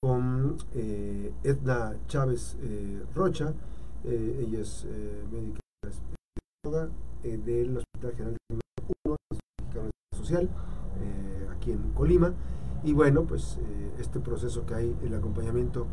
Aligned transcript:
con 0.00 0.56
eh, 0.74 1.32
Edna 1.44 1.94
Chávez 2.08 2.56
eh, 2.62 3.04
Rocha. 3.14 3.52
Eh, 4.04 4.46
ella 4.46 4.60
es 4.60 4.86
médica 5.30 5.60
del 7.22 7.76
Hospital 7.76 8.12
General 8.16 8.36
de 8.48 8.58
1 9.04 9.16
Social, 10.16 10.48
aquí 11.52 11.72
en 11.72 11.92
Colima. 11.92 12.32
Y 12.82 12.94
bueno, 12.94 13.24
pues 13.24 13.58
este 13.98 14.20
proceso 14.20 14.64
que 14.64 14.74
hay, 14.74 14.96
el 15.02 15.14
acompañamiento 15.14 15.86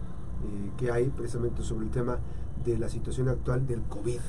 que 0.78 0.92
hay 0.92 1.10
precisamente 1.10 1.63
sobre 1.63 1.85
el 1.85 1.92
tema 1.92 2.19
de 2.63 2.78
la 2.78 2.87
situación 2.87 3.28
actual 3.28 3.67
del 3.67 3.81
COVID. 3.83 4.19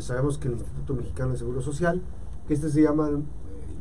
sabemos 0.00 0.38
que 0.38 0.48
el 0.48 0.54
Instituto 0.54 0.94
Mexicano 0.94 1.32
de 1.32 1.38
Seguro 1.38 1.62
Social, 1.62 2.00
que 2.46 2.54
este 2.54 2.70
se 2.70 2.82
llama, 2.82 3.10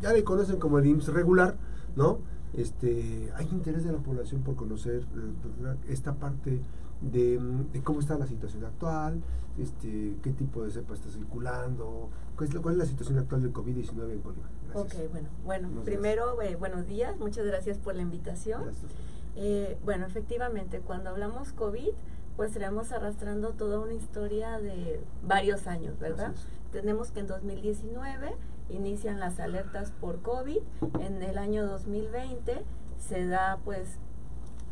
ya 0.02 0.12
le 0.12 0.24
conocen 0.24 0.60
como 0.60 0.80
el 0.80 0.88
IMSS 0.88 1.14
regular, 1.14 1.56
¿no? 1.96 2.20
Este, 2.56 3.32
hay 3.36 3.48
interés 3.52 3.84
de 3.84 3.92
la 3.92 3.98
población 3.98 4.42
por 4.44 4.56
conocer 4.56 5.02
eh, 5.02 5.76
esta 5.90 6.14
parte 6.14 6.62
de, 7.02 7.40
cómo 7.84 8.00
está 8.00 8.18
la 8.18 8.28
situación 8.28 8.64
actual, 8.64 9.22
este, 9.58 10.16
qué 10.22 10.32
tipo 10.32 10.64
de 10.64 10.72
cepa 10.72 10.94
está 10.94 11.10
circulando, 11.10 12.10
cuál 12.36 12.50
es, 12.50 12.56
cuál 12.56 12.76
es 12.76 12.80
la 12.80 12.86
situación 12.86 13.18
actual 13.20 13.42
del 13.42 13.54
COVID-19 13.54 14.12
en 14.12 14.24
Bolívar. 14.24 14.50
Ok, 14.74 14.94
bueno, 15.12 15.30
bueno 15.44 15.70
primero, 15.84 16.42
eh, 16.42 16.56
buenos 16.56 16.88
días, 16.88 17.18
muchas 17.18 17.46
gracias 17.46 17.78
por 17.78 17.96
la 17.96 18.04
invitación. 18.04 18.64
Eh, 19.36 19.78
bueno, 19.84 20.06
efectivamente, 20.06 20.80
cuando 20.80 21.10
hablamos 21.10 21.54
COVID, 21.54 21.90
pues 22.36 22.52
estaremos 22.52 22.92
arrastrando 22.92 23.52
toda 23.52 23.80
una 23.80 23.94
historia 23.94 24.60
de 24.60 25.02
varios 25.24 25.68
años, 25.68 26.00
¿verdad? 26.00 26.34
Tenemos 26.72 27.12
que 27.12 27.20
en 27.20 27.28
2019 27.28 28.36
inician 28.70 29.20
las 29.20 29.40
alertas 29.40 29.92
por 30.00 30.22
COVID. 30.22 30.60
En 31.00 31.22
el 31.22 31.38
año 31.38 31.66
2020 31.66 32.64
se 32.98 33.28
da 33.28 33.60
pues 33.64 33.98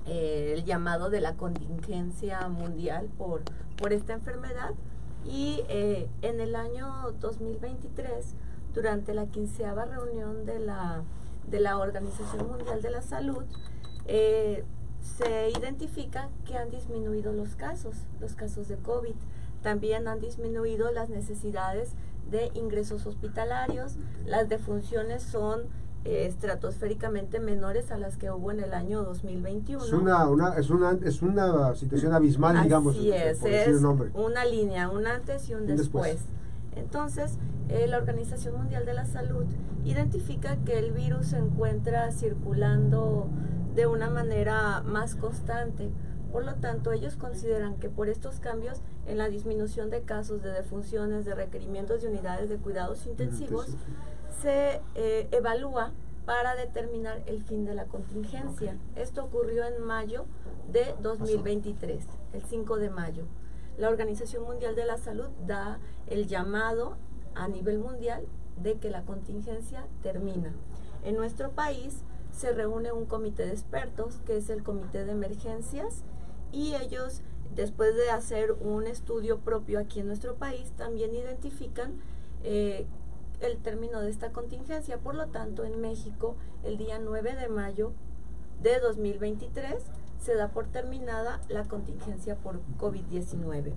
eh, 0.05 0.53
el 0.57 0.65
llamado 0.65 1.09
de 1.09 1.21
la 1.21 1.35
contingencia 1.35 2.47
mundial 2.47 3.09
por, 3.17 3.41
por 3.77 3.93
esta 3.93 4.13
enfermedad 4.13 4.71
y 5.25 5.61
eh, 5.69 6.09
en 6.21 6.39
el 6.39 6.55
año 6.55 7.11
2023 7.19 8.33
durante 8.73 9.13
la 9.13 9.27
quinceava 9.27 9.85
reunión 9.85 10.45
de 10.45 10.59
la, 10.59 11.03
de 11.49 11.59
la 11.59 11.77
Organización 11.77 12.47
Mundial 12.47 12.81
de 12.81 12.89
la 12.89 13.01
Salud 13.01 13.43
eh, 14.05 14.63
se 15.01 15.49
identifica 15.51 16.29
que 16.45 16.57
han 16.57 16.69
disminuido 16.69 17.33
los 17.33 17.55
casos, 17.55 17.95
los 18.19 18.33
casos 18.33 18.67
de 18.67 18.77
COVID. 18.77 19.15
También 19.61 20.07
han 20.07 20.19
disminuido 20.19 20.91
las 20.91 21.09
necesidades 21.09 21.93
de 22.31 22.51
ingresos 22.55 23.05
hospitalarios. 23.05 23.95
Las 24.25 24.49
defunciones 24.49 25.21
son 25.21 25.61
eh, 26.05 26.25
estratosféricamente 26.25 27.39
menores 27.39 27.91
a 27.91 27.97
las 27.97 28.17
que 28.17 28.31
hubo 28.31 28.51
en 28.51 28.61
el 28.61 28.73
año 28.73 29.03
2021. 29.03 29.85
Es 29.85 29.93
una, 29.93 30.27
una, 30.27 30.55
es 30.57 30.69
una, 30.69 30.97
es 31.03 31.21
una 31.21 31.75
situación 31.75 32.13
abismal, 32.13 32.63
digamos. 32.63 32.95
Así 32.95 33.11
es, 33.11 33.43
es 33.43 33.83
una 34.13 34.45
línea, 34.45 34.89
un 34.89 35.05
antes 35.05 35.49
y 35.49 35.53
un 35.53 35.67
después. 35.67 36.17
Entonces, 36.75 37.37
eh, 37.69 37.85
la 37.87 37.97
Organización 37.97 38.55
Mundial 38.55 38.85
de 38.85 38.93
la 38.93 39.05
Salud 39.05 39.45
identifica 39.83 40.55
que 40.65 40.79
el 40.79 40.91
virus 40.91 41.27
se 41.27 41.37
encuentra 41.37 42.11
circulando 42.11 43.27
de 43.75 43.87
una 43.87 44.09
manera 44.09 44.81
más 44.81 45.15
constante 45.15 45.91
por 46.31 46.45
lo 46.45 46.55
tanto, 46.55 46.91
ellos 46.93 47.15
consideran 47.15 47.75
que 47.75 47.89
por 47.89 48.07
estos 48.07 48.39
cambios 48.39 48.81
en 49.07 49.17
la 49.17 49.29
disminución 49.29 49.89
de 49.89 50.01
casos 50.01 50.41
de 50.41 50.51
defunciones, 50.51 51.25
de 51.25 51.35
requerimientos 51.35 52.01
de 52.01 52.09
unidades 52.09 52.49
de 52.49 52.57
cuidados 52.57 53.05
intensivos, 53.05 53.67
se 54.41 54.81
eh, 54.95 55.27
evalúa 55.31 55.91
para 56.25 56.55
determinar 56.55 57.21
el 57.25 57.41
fin 57.41 57.65
de 57.65 57.75
la 57.75 57.85
contingencia. 57.85 58.77
Esto 58.95 59.25
ocurrió 59.25 59.65
en 59.65 59.83
mayo 59.83 60.25
de 60.71 60.95
2023, 61.01 62.05
el 62.33 62.43
5 62.43 62.77
de 62.77 62.89
mayo. 62.89 63.25
La 63.77 63.89
Organización 63.89 64.43
Mundial 64.43 64.75
de 64.75 64.85
la 64.85 64.97
Salud 64.97 65.29
da 65.47 65.79
el 66.07 66.27
llamado 66.27 66.97
a 67.35 67.47
nivel 67.47 67.79
mundial 67.79 68.25
de 68.61 68.77
que 68.77 68.89
la 68.89 69.03
contingencia 69.03 69.85
termina. 70.03 70.53
En 71.03 71.15
nuestro 71.15 71.51
país 71.51 72.03
se 72.31 72.51
reúne 72.51 72.91
un 72.91 73.05
comité 73.05 73.45
de 73.45 73.53
expertos, 73.53 74.19
que 74.25 74.37
es 74.37 74.49
el 74.49 74.63
Comité 74.63 75.05
de 75.05 75.11
Emergencias, 75.11 76.03
y 76.51 76.75
ellos, 76.75 77.21
después 77.55 77.95
de 77.95 78.09
hacer 78.09 78.53
un 78.53 78.87
estudio 78.87 79.39
propio 79.39 79.79
aquí 79.79 79.99
en 79.99 80.07
nuestro 80.07 80.35
país, 80.35 80.71
también 80.77 81.13
identifican 81.13 81.93
eh, 82.43 82.85
el 83.39 83.57
término 83.57 84.01
de 84.01 84.09
esta 84.09 84.31
contingencia. 84.31 84.97
Por 84.97 85.15
lo 85.15 85.27
tanto, 85.27 85.63
en 85.63 85.79
México, 85.81 86.35
el 86.63 86.77
día 86.77 86.99
9 86.99 87.35
de 87.35 87.49
mayo 87.49 87.93
de 88.61 88.79
2023, 88.79 89.83
se 90.19 90.35
da 90.35 90.49
por 90.49 90.67
terminada 90.67 91.41
la 91.49 91.63
contingencia 91.63 92.35
por 92.35 92.59
COVID-19. 92.79 93.73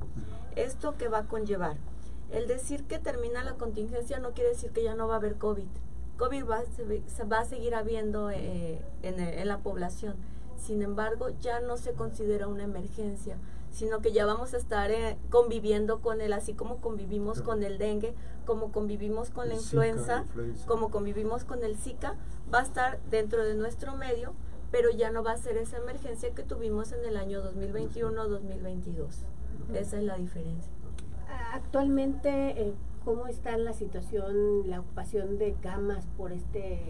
¿Esto 0.57 0.95
qué 0.99 1.09
va 1.09 1.21
a 1.21 1.27
conllevar? 1.27 1.77
El 2.31 2.47
decir 2.47 2.85
que 2.85 2.99
termina 2.99 3.45
la 3.45 3.55
contingencia 3.55 4.19
no 4.19 4.33
quiere 4.33 4.51
decir 4.51 4.71
que 4.71 4.83
ya 4.83 4.95
no 4.95 5.09
va 5.09 5.15
a 5.15 5.19
haber 5.19 5.37
COVID. 5.37 5.69
COVID 6.19 6.45
va, 6.45 6.63
va 7.31 7.41
a 7.41 7.45
seguir 7.45 7.75
habiendo 7.75 8.31
eh, 8.31 8.81
en 9.03 9.49
la 9.49 9.59
población 9.59 10.17
sin 10.65 10.83
embargo, 10.83 11.29
ya 11.41 11.61
no 11.61 11.77
se 11.77 11.93
considera 11.93 12.49
una 12.49 12.65
emergencia, 12.65 13.37
sino 13.75 14.01
que 14.01 14.13
ya 14.13 14.25
vamos 14.25 14.55
a 14.55 14.57
estar 14.57 14.91
eh, 14.93 15.19
conviviendo 15.31 16.01
con 16.01 16.21
él, 16.21 16.33
así 16.33 16.55
como 16.55 16.77
convivimos 16.77 17.43
con 17.43 17.63
el 17.65 17.77
dengue, 17.77 18.15
como 18.47 18.71
convivimos 18.71 19.31
con 19.31 19.49
la 19.49 19.55
influenza, 19.55 20.25
como 20.67 20.91
convivimos 20.91 21.45
con 21.45 21.65
el 21.65 21.77
Zika, 21.77 22.15
va 22.53 22.61
a 22.61 22.63
estar 22.63 23.01
dentro 23.11 23.45
de 23.45 23.55
nuestro 23.55 23.97
medio, 23.97 24.33
pero 24.71 24.91
ya 24.91 25.11
no 25.11 25.25
va 25.25 25.33
a 25.33 25.37
ser 25.37 25.57
esa 25.57 25.79
emergencia 25.79 26.33
que 26.35 26.45
tuvimos 26.45 26.93
en 26.93 27.05
el 27.05 27.17
año 27.17 27.43
2021-2022. 27.53 29.09
Esa 29.75 29.99
es 29.99 30.05
la 30.05 30.17
diferencia. 30.19 30.73
Actualmente, 31.53 32.63
eh, 32.63 32.75
¿cómo 33.05 33.27
está 33.27 33.57
la 33.57 33.73
situación, 33.73 34.71
la 34.71 34.81
ocupación 34.81 35.37
de 35.39 35.55
camas 35.55 36.07
por 36.17 36.33
este, 36.33 36.81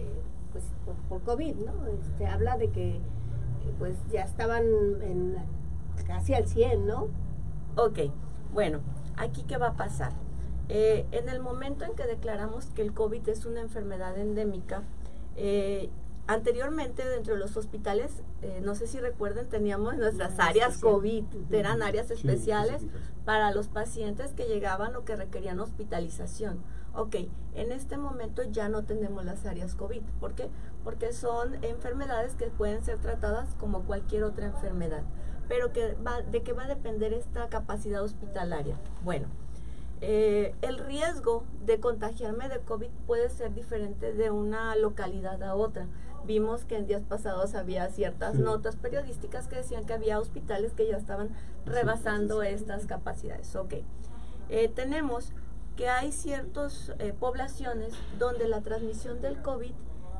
pues, 0.51 0.65
por, 0.85 0.95
por 1.09 1.21
COVID, 1.23 1.55
no? 1.55 1.87
Este, 1.87 2.27
habla 2.27 2.57
de 2.57 2.69
que 2.69 3.01
pues 3.79 3.95
ya 4.11 4.21
estaban 4.21 4.63
en 5.01 5.35
casi 6.03 6.33
al 6.33 6.47
100, 6.47 6.85
¿no? 6.85 7.07
Ok, 7.75 7.99
bueno, 8.53 8.79
aquí 9.17 9.43
qué 9.43 9.57
va 9.57 9.67
a 9.69 9.75
pasar. 9.75 10.13
Eh, 10.69 11.05
en 11.11 11.29
el 11.29 11.39
momento 11.39 11.85
en 11.85 11.95
que 11.95 12.05
declaramos 12.05 12.67
que 12.67 12.81
el 12.81 12.93
COVID 12.93 13.27
es 13.29 13.45
una 13.45 13.61
enfermedad 13.61 14.17
endémica, 14.17 14.83
eh, 15.35 15.89
anteriormente 16.27 17.07
dentro 17.07 17.35
de 17.35 17.39
los 17.39 17.55
hospitales, 17.55 18.23
eh, 18.41 18.61
no 18.63 18.73
sé 18.73 18.87
si 18.87 18.99
recuerden, 18.99 19.47
teníamos 19.47 19.95
nuestras 19.97 20.39
áreas 20.39 20.79
COVID, 20.79 21.23
eran 21.51 21.83
áreas 21.83 22.09
especiales 22.09 22.81
para 23.25 23.51
los 23.51 23.67
pacientes 23.67 24.31
que 24.31 24.45
llegaban 24.45 24.95
o 24.95 25.05
que 25.05 25.15
requerían 25.15 25.59
hospitalización. 25.59 26.63
Ok, 26.95 27.15
en 27.53 27.71
este 27.71 27.97
momento 27.97 28.41
ya 28.43 28.69
no 28.69 28.85
tenemos 28.85 29.25
las 29.25 29.45
áreas 29.45 29.75
COVID. 29.75 30.01
¿Por 30.19 30.33
qué? 30.33 30.49
Porque 30.83 31.11
son 31.11 31.63
enfermedades 31.63 32.35
que 32.35 32.47
pueden 32.47 32.83
ser 32.83 32.99
tratadas 32.99 33.53
como 33.59 33.83
cualquier 33.83 34.23
otra 34.23 34.45
enfermedad. 34.45 35.03
Pero 35.47 35.71
que 35.71 35.93
va, 35.95 36.21
¿de 36.21 36.41
qué 36.41 36.53
va 36.53 36.63
a 36.63 36.67
depender 36.67 37.13
esta 37.13 37.47
capacidad 37.49 38.03
hospitalaria? 38.03 38.75
Bueno, 39.03 39.27
eh, 40.01 40.53
el 40.61 40.79
riesgo 40.79 41.43
de 41.65 41.79
contagiarme 41.79 42.49
de 42.49 42.59
COVID 42.59 42.89
puede 43.07 43.29
ser 43.29 43.53
diferente 43.53 44.13
de 44.13 44.29
una 44.31 44.75
localidad 44.75 45.41
a 45.43 45.55
otra. 45.55 45.87
Vimos 46.25 46.65
que 46.65 46.75
en 46.77 46.87
días 46.87 47.03
pasados 47.03 47.53
había 47.55 47.87
ciertas 47.89 48.35
notas 48.35 48.75
periodísticas 48.75 49.47
que 49.47 49.57
decían 49.57 49.85
que 49.85 49.93
había 49.93 50.19
hospitales 50.19 50.73
que 50.73 50.87
ya 50.87 50.97
estaban 50.97 51.29
rebasando 51.65 52.41
estas 52.41 52.87
capacidades. 52.87 53.55
Ok, 53.55 53.75
eh, 54.49 54.67
tenemos 54.69 55.31
que 55.75 55.89
hay 55.89 56.11
ciertas 56.11 56.93
eh, 56.99 57.13
poblaciones 57.17 57.93
donde 58.17 58.47
la 58.47 58.61
transmisión 58.61 59.21
del 59.21 59.41
COVID 59.41 59.73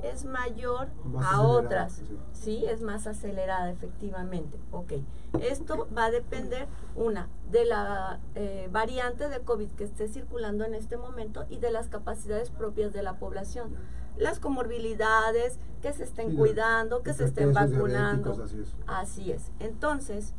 es 0.10 0.26
mayor 0.26 0.88
a 1.22 1.42
otras, 1.42 2.02
sí. 2.34 2.66
es 2.66 2.82
más 2.82 3.08
acelerada 3.08 3.70
efectivamente. 3.72 4.60
Ok, 4.72 4.94
esto 5.42 5.88
va 5.96 6.06
a 6.06 6.12
depender, 6.12 6.68
una, 6.96 7.30
de 7.52 7.66
la 7.66 8.20
eh, 8.36 8.70
variante 8.72 9.30
de 9.30 9.40
COVID 9.40 9.72
que 9.72 9.84
esté 9.84 10.08
circulando 10.08 10.64
en 10.64 10.74
este 10.74 10.98
momento 10.98 11.46
y 11.50 11.58
de 11.58 11.72
las 11.72 11.88
capacidades 11.88 12.50
propias 12.50 12.94
de 12.94 13.04
la 13.04 13.18
población. 13.20 13.76
Las 14.18 14.40
comorbilidades, 14.40 15.60
que 15.82 15.92
se 15.92 16.06
estén 16.06 16.36
cuidando, 16.38 17.04
que 17.04 17.14
se 17.14 17.26
estén 17.26 17.54
vacunando. 17.54 18.32
Así 18.32 18.62
es. 18.62 18.76
así 18.88 19.32
es. 19.32 19.52
Entonces, 19.60 20.34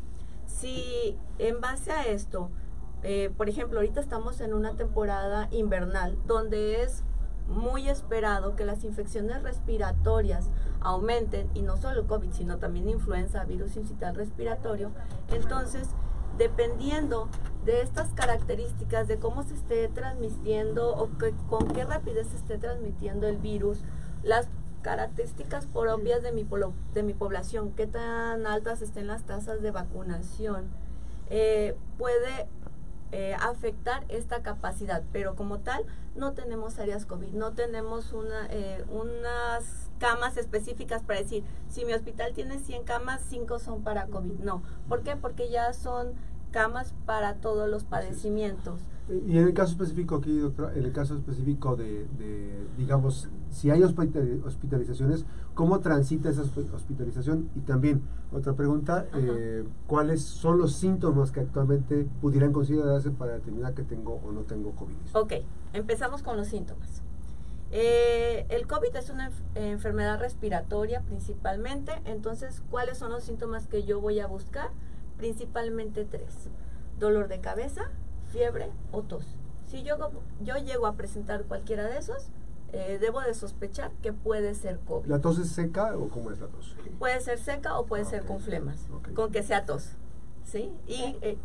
si 0.46 1.18
en 1.38 1.60
base 1.60 1.92
a 1.92 2.04
esto, 2.04 2.50
eh, 3.02 3.30
por 3.36 3.48
ejemplo, 3.48 3.78
ahorita 3.78 4.00
estamos 4.00 4.40
en 4.40 4.54
una 4.54 4.74
temporada 4.74 5.48
invernal 5.52 6.18
donde 6.26 6.82
es 6.82 7.04
muy 7.48 7.88
esperado 7.88 8.56
que 8.56 8.64
las 8.64 8.84
infecciones 8.84 9.42
respiratorias 9.42 10.48
aumenten, 10.80 11.48
y 11.54 11.62
no 11.62 11.76
solo 11.76 12.06
COVID, 12.06 12.32
sino 12.32 12.58
también 12.58 12.88
influenza, 12.88 13.44
virus 13.44 13.76
incital 13.76 14.14
respiratorio. 14.14 14.90
Entonces, 15.30 15.88
dependiendo 16.38 17.28
de 17.64 17.82
estas 17.82 18.10
características, 18.10 19.08
de 19.08 19.18
cómo 19.18 19.42
se 19.42 19.54
esté 19.54 19.88
transmitiendo 19.88 20.94
o 20.96 21.08
con 21.48 21.68
qué 21.68 21.84
rapidez 21.84 22.28
se 22.28 22.36
esté 22.36 22.58
transmitiendo 22.58 23.26
el 23.26 23.38
virus, 23.38 23.80
las 24.22 24.48
características 24.82 25.66
propias 25.66 26.22
de 26.22 26.32
mi, 26.32 26.46
de 26.94 27.02
mi 27.02 27.14
población, 27.14 27.72
qué 27.72 27.86
tan 27.86 28.46
altas 28.46 28.82
estén 28.82 29.08
las 29.08 29.24
tasas 29.24 29.60
de 29.62 29.72
vacunación, 29.72 30.66
eh, 31.28 31.76
puede 31.98 32.46
eh, 33.12 33.34
afectar 33.40 34.04
esta 34.08 34.42
capacidad, 34.42 35.02
pero 35.12 35.36
como 35.36 35.60
tal 35.60 35.84
no 36.14 36.32
tenemos 36.32 36.78
áreas 36.78 37.06
COVID, 37.06 37.32
no 37.32 37.52
tenemos 37.52 38.12
una, 38.12 38.46
eh, 38.50 38.84
unas 38.90 39.90
camas 39.98 40.36
específicas 40.36 41.02
para 41.02 41.20
decir, 41.20 41.44
si 41.68 41.84
mi 41.84 41.92
hospital 41.92 42.32
tiene 42.34 42.58
100 42.58 42.84
camas, 42.84 43.22
5 43.28 43.58
son 43.58 43.82
para 43.82 44.06
COVID. 44.06 44.40
No, 44.40 44.62
¿por 44.88 45.02
qué? 45.02 45.16
Porque 45.16 45.48
ya 45.48 45.72
son 45.72 46.14
camas 46.50 46.94
para 47.04 47.34
todos 47.34 47.68
los 47.68 47.84
padecimientos. 47.84 48.80
Y 49.08 49.38
en 49.38 49.46
el 49.46 49.54
caso 49.54 49.72
específico 49.72 50.16
aquí, 50.16 50.36
doctora, 50.36 50.74
en 50.74 50.84
el 50.84 50.92
caso 50.92 51.14
específico 51.14 51.76
de, 51.76 52.06
digamos, 52.76 53.28
si 53.50 53.70
hay 53.70 53.84
hospitalizaciones, 53.84 55.24
¿cómo 55.54 55.78
transita 55.78 56.28
esa 56.28 56.42
hospitalización? 56.42 57.48
Y 57.54 57.60
también, 57.60 58.02
otra 58.32 58.54
pregunta, 58.54 59.06
eh, 59.14 59.64
¿cuáles 59.86 60.22
son 60.22 60.58
los 60.58 60.72
síntomas 60.72 61.30
que 61.30 61.38
actualmente 61.38 62.04
pudieran 62.20 62.52
considerarse 62.52 63.12
para 63.12 63.34
determinar 63.34 63.74
que 63.74 63.84
tengo 63.84 64.20
o 64.24 64.32
no 64.32 64.40
tengo 64.40 64.72
COVID? 64.72 64.94
Ok, 65.12 65.34
empezamos 65.72 66.24
con 66.24 66.36
los 66.36 66.48
síntomas. 66.48 67.02
Eh, 67.70 68.46
el 68.48 68.66
COVID 68.66 68.94
es 68.96 69.10
una 69.10 69.30
enfermedad 69.54 70.18
respiratoria 70.18 71.02
principalmente, 71.02 71.92
entonces, 72.06 72.60
¿cuáles 72.70 72.98
son 72.98 73.12
los 73.12 73.22
síntomas 73.22 73.68
que 73.68 73.84
yo 73.84 74.00
voy 74.00 74.18
a 74.18 74.26
buscar? 74.26 74.70
Principalmente 75.16 76.04
tres. 76.04 76.48
Dolor 76.98 77.28
de 77.28 77.40
cabeza, 77.40 77.90
fiebre 78.36 78.70
o 78.92 79.02
tos. 79.02 79.24
Si 79.66 79.82
yo, 79.82 79.96
yo 80.42 80.56
llego 80.56 80.86
a 80.86 80.92
presentar 80.92 81.44
cualquiera 81.44 81.84
de 81.84 81.98
esos, 81.98 82.28
eh, 82.72 82.98
debo 83.00 83.20
de 83.22 83.32
sospechar 83.34 83.90
que 84.02 84.12
puede 84.12 84.54
ser 84.54 84.78
COVID. 84.80 85.08
¿La 85.08 85.20
tos 85.20 85.38
es 85.38 85.48
seca 85.48 85.96
o 85.96 86.08
cómo 86.08 86.30
es 86.30 86.38
la 86.38 86.48
tos? 86.48 86.76
Puede 86.98 87.18
ser 87.20 87.38
seca 87.38 87.78
o 87.78 87.86
puede 87.86 88.04
ser 88.04 88.24
con 88.24 88.40
flemas, 88.40 88.86
con 89.14 89.32
que 89.32 89.42
sea 89.42 89.64
tos. 89.64 89.92
¿Sí? 90.44 90.70
Y, 90.86 91.16
eh, 91.22 91.38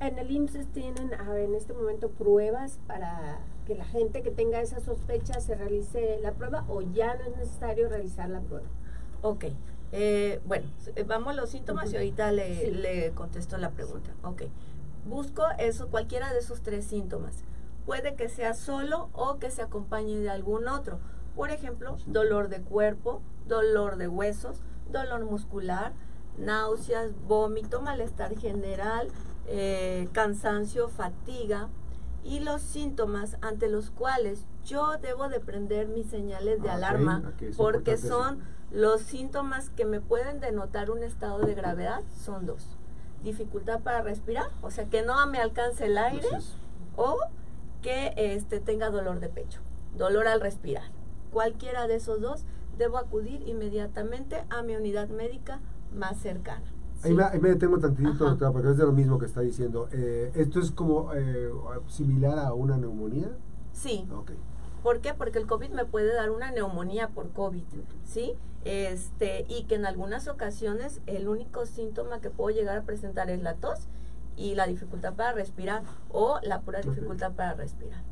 En 0.00 0.18
el 0.18 0.30
IMSS 0.30 0.66
tienen 0.72 1.10
en 1.12 1.54
este 1.54 1.74
momento 1.74 2.08
pruebas 2.08 2.78
para 2.86 3.40
que 3.66 3.74
la 3.74 3.84
gente 3.84 4.22
que 4.22 4.30
tenga 4.30 4.60
esa 4.62 4.80
sospecha 4.80 5.40
se 5.40 5.54
realice 5.54 6.18
la 6.22 6.32
prueba 6.32 6.64
o 6.68 6.80
ya 6.80 7.14
no 7.16 7.24
es 7.24 7.36
necesario 7.36 7.88
realizar 7.88 8.30
la 8.30 8.40
prueba. 8.40 8.66
Ok. 9.20 9.46
Eh, 9.90 10.40
bueno, 10.46 10.66
vamos 11.06 11.28
a 11.28 11.32
los 11.34 11.50
síntomas 11.50 11.92
y 11.92 11.96
ahorita 11.96 12.32
le, 12.32 12.70
le 12.70 13.10
contesto 13.10 13.58
la 13.58 13.70
pregunta. 13.70 14.10
Ok 14.22 14.44
busco 15.04 15.44
eso, 15.58 15.88
cualquiera 15.88 16.32
de 16.32 16.38
esos 16.38 16.62
tres 16.62 16.86
síntomas. 16.86 17.44
Puede 17.86 18.14
que 18.14 18.28
sea 18.28 18.54
solo 18.54 19.08
o 19.12 19.38
que 19.38 19.50
se 19.50 19.62
acompañe 19.62 20.18
de 20.18 20.30
algún 20.30 20.68
otro. 20.68 21.00
Por 21.34 21.50
ejemplo, 21.50 21.96
dolor 22.06 22.48
de 22.48 22.60
cuerpo, 22.60 23.22
dolor 23.46 23.96
de 23.96 24.08
huesos, 24.08 24.60
dolor 24.90 25.24
muscular, 25.24 25.92
náuseas, 26.38 27.10
vómito, 27.26 27.80
malestar 27.80 28.36
general, 28.38 29.08
eh, 29.46 30.08
cansancio, 30.12 30.88
fatiga 30.88 31.68
y 32.22 32.40
los 32.40 32.62
síntomas 32.62 33.36
ante 33.40 33.68
los 33.68 33.90
cuales 33.90 34.44
yo 34.64 34.98
debo 34.98 35.28
de 35.28 35.40
prender 35.40 35.88
mis 35.88 36.06
señales 36.06 36.62
de 36.62 36.70
alarma 36.70 37.32
porque 37.56 37.96
son 37.96 38.40
los 38.70 39.02
síntomas 39.02 39.70
que 39.70 39.84
me 39.84 40.00
pueden 40.00 40.38
denotar 40.38 40.90
un 40.90 41.02
estado 41.02 41.40
de 41.40 41.54
gravedad, 41.54 42.02
son 42.14 42.46
dos 42.46 42.78
dificultad 43.22 43.80
para 43.80 44.02
respirar, 44.02 44.46
o 44.62 44.70
sea, 44.70 44.86
que 44.86 45.02
no 45.02 45.24
me 45.26 45.38
alcance 45.38 45.86
el 45.86 45.98
aire 45.98 46.26
o 46.96 47.18
que 47.80 48.12
este, 48.16 48.60
tenga 48.60 48.90
dolor 48.90 49.20
de 49.20 49.28
pecho, 49.28 49.60
dolor 49.96 50.28
al 50.28 50.40
respirar. 50.40 50.90
Cualquiera 51.32 51.86
de 51.86 51.96
esos 51.96 52.20
dos, 52.20 52.44
debo 52.78 52.98
acudir 52.98 53.46
inmediatamente 53.46 54.44
a 54.50 54.62
mi 54.62 54.76
unidad 54.76 55.08
médica 55.08 55.60
más 55.94 56.18
cercana. 56.18 56.64
Ahí, 57.02 57.14
me, 57.14 57.24
me, 57.40 57.48
detengo 57.48 57.78
tantito, 57.78 58.24
doctora, 58.24 58.52
porque 58.52 58.70
es 58.70 58.76
de 58.76 58.84
lo 58.84 58.92
mismo 58.92 59.18
que 59.18 59.26
está 59.26 59.40
diciendo. 59.40 59.88
Eh, 59.90 60.30
¿Esto 60.34 60.60
es 60.60 60.70
como 60.70 61.12
eh, 61.14 61.50
similar 61.88 62.38
a 62.38 62.52
una 62.52 62.76
neumonía? 62.76 63.28
Sí. 63.72 64.06
Okay. 64.08 64.36
¿Por 64.82 65.00
qué? 65.00 65.14
Porque 65.14 65.38
el 65.38 65.46
COVID 65.46 65.70
me 65.70 65.84
puede 65.84 66.14
dar 66.14 66.30
una 66.30 66.50
neumonía 66.50 67.08
por 67.08 67.30
COVID, 67.30 67.64
¿sí? 68.04 68.34
Este, 68.64 69.44
y 69.48 69.64
que 69.64 69.74
en 69.74 69.86
algunas 69.86 70.28
ocasiones 70.28 71.00
el 71.06 71.28
único 71.28 71.66
síntoma 71.66 72.20
que 72.20 72.30
puedo 72.30 72.54
llegar 72.54 72.78
a 72.78 72.82
presentar 72.82 73.30
es 73.30 73.42
la 73.42 73.54
tos 73.54 73.88
y 74.36 74.54
la 74.54 74.66
dificultad 74.66 75.14
para 75.14 75.32
respirar 75.32 75.82
o 76.10 76.38
la 76.42 76.60
pura 76.60 76.80
dificultad 76.80 77.32
para 77.32 77.54
respirar. 77.54 78.02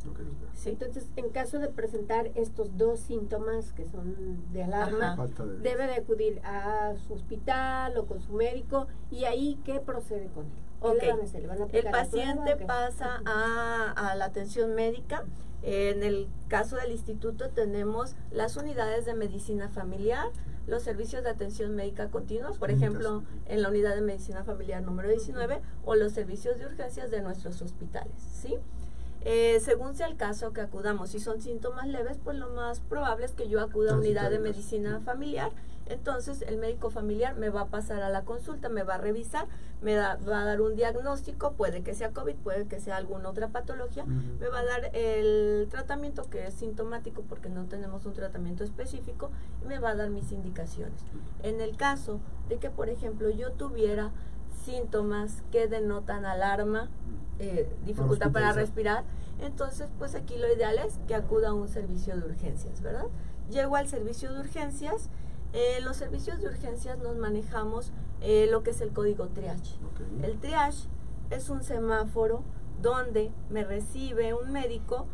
¿Sí? 0.54 0.70
Entonces, 0.70 1.08
en 1.16 1.30
caso 1.30 1.58
de 1.58 1.68
presentar 1.68 2.30
estos 2.34 2.76
dos 2.76 3.00
síntomas 3.00 3.72
que 3.72 3.86
son 3.86 4.52
de 4.52 4.64
alarma, 4.64 5.16
debe 5.62 5.86
de 5.86 5.94
acudir 5.94 6.40
a 6.44 6.94
su 7.06 7.14
hospital 7.14 7.96
o 7.96 8.06
con 8.06 8.20
su 8.20 8.32
médico 8.32 8.86
y 9.10 9.24
ahí, 9.24 9.58
¿qué 9.64 9.80
procede 9.80 10.28
con 10.28 10.46
él? 10.46 10.69
El 11.72 11.84
paciente 11.90 12.56
pasa 12.56 13.22
a, 13.26 13.92
a 13.96 14.14
la 14.14 14.24
atención 14.26 14.74
médica. 14.74 15.24
En 15.62 16.02
el 16.02 16.28
caso 16.48 16.76
del 16.76 16.90
instituto 16.90 17.50
tenemos 17.50 18.14
las 18.30 18.56
unidades 18.56 19.04
de 19.04 19.14
medicina 19.14 19.68
familiar, 19.68 20.30
los 20.66 20.82
servicios 20.82 21.22
de 21.22 21.30
atención 21.30 21.74
médica 21.74 22.08
continuos, 22.08 22.56
por 22.56 22.70
ejemplo, 22.70 23.24
en 23.46 23.60
la 23.60 23.68
unidad 23.68 23.94
de 23.94 24.00
medicina 24.00 24.42
familiar 24.44 24.82
número 24.82 25.08
19 25.10 25.60
o 25.84 25.96
los 25.96 26.12
servicios 26.12 26.58
de 26.58 26.66
urgencias 26.66 27.10
de 27.10 27.20
nuestros 27.20 27.60
hospitales, 27.60 28.14
¿sí? 28.40 28.56
Eh, 29.22 29.60
según 29.60 29.94
sea 29.94 30.06
el 30.06 30.16
caso 30.16 30.52
que 30.54 30.62
acudamos, 30.62 31.10
si 31.10 31.20
son 31.20 31.42
síntomas 31.42 31.86
leves, 31.86 32.18
pues 32.24 32.38
lo 32.38 32.48
más 32.50 32.80
probable 32.80 33.26
es 33.26 33.32
que 33.32 33.48
yo 33.48 33.60
acuda 33.60 33.92
a 33.92 33.96
unidad 33.96 34.30
de 34.30 34.38
medicina 34.38 35.00
familiar 35.04 35.50
entonces 35.90 36.42
el 36.42 36.56
médico 36.56 36.90
familiar 36.90 37.36
me 37.36 37.50
va 37.50 37.62
a 37.62 37.66
pasar 37.66 38.02
a 38.02 38.08
la 38.08 38.22
consulta, 38.22 38.68
me 38.68 38.82
va 38.82 38.94
a 38.94 38.98
revisar, 38.98 39.46
me 39.82 39.96
va 39.96 40.12
a 40.12 40.44
dar 40.44 40.60
un 40.60 40.76
diagnóstico, 40.76 41.52
puede 41.52 41.82
que 41.82 41.94
sea 41.94 42.10
COVID, 42.12 42.36
puede 42.36 42.66
que 42.66 42.80
sea 42.80 42.96
alguna 42.96 43.28
otra 43.28 43.48
patología, 43.48 44.04
me 44.04 44.48
va 44.48 44.60
a 44.60 44.64
dar 44.64 44.90
el 44.94 45.66
tratamiento 45.68 46.30
que 46.30 46.46
es 46.46 46.54
sintomático 46.54 47.22
porque 47.28 47.48
no 47.48 47.64
tenemos 47.66 48.06
un 48.06 48.12
tratamiento 48.12 48.64
específico 48.64 49.30
y 49.62 49.66
me 49.66 49.78
va 49.78 49.90
a 49.90 49.94
dar 49.96 50.10
mis 50.10 50.32
indicaciones. 50.32 51.02
En 51.42 51.60
el 51.60 51.76
caso 51.76 52.20
de 52.48 52.58
que, 52.58 52.70
por 52.70 52.88
ejemplo, 52.88 53.28
yo 53.30 53.52
tuviera 53.52 54.12
síntomas 54.64 55.42
que 55.50 55.66
denotan 55.66 56.24
alarma, 56.24 56.88
eh, 57.38 57.68
dificultad 57.84 58.30
para 58.30 58.52
respirar, 58.52 59.04
entonces 59.40 59.88
pues 59.98 60.14
aquí 60.14 60.36
lo 60.36 60.52
ideal 60.52 60.78
es 60.78 60.98
que 61.08 61.14
acuda 61.14 61.48
a 61.48 61.54
un 61.54 61.68
servicio 61.68 62.16
de 62.16 62.26
urgencias, 62.26 62.82
¿verdad? 62.82 63.06
Llego 63.50 63.76
al 63.76 63.88
servicio 63.88 64.32
de 64.32 64.40
urgencias, 64.40 65.08
en 65.52 65.84
los 65.84 65.96
servicios 65.96 66.40
de 66.40 66.46
urgencias 66.46 66.98
nos 66.98 67.16
manejamos 67.16 67.92
eh, 68.20 68.46
lo 68.50 68.62
que 68.62 68.70
es 68.70 68.80
el 68.80 68.92
código 68.92 69.28
triage. 69.28 69.76
El 70.22 70.38
triage 70.38 70.88
es 71.30 71.48
un 71.50 71.62
semáforo 71.62 72.42
donde 72.80 73.32
me 73.50 73.64
recibe 73.64 74.34
un 74.34 74.52
médico, 74.52 75.06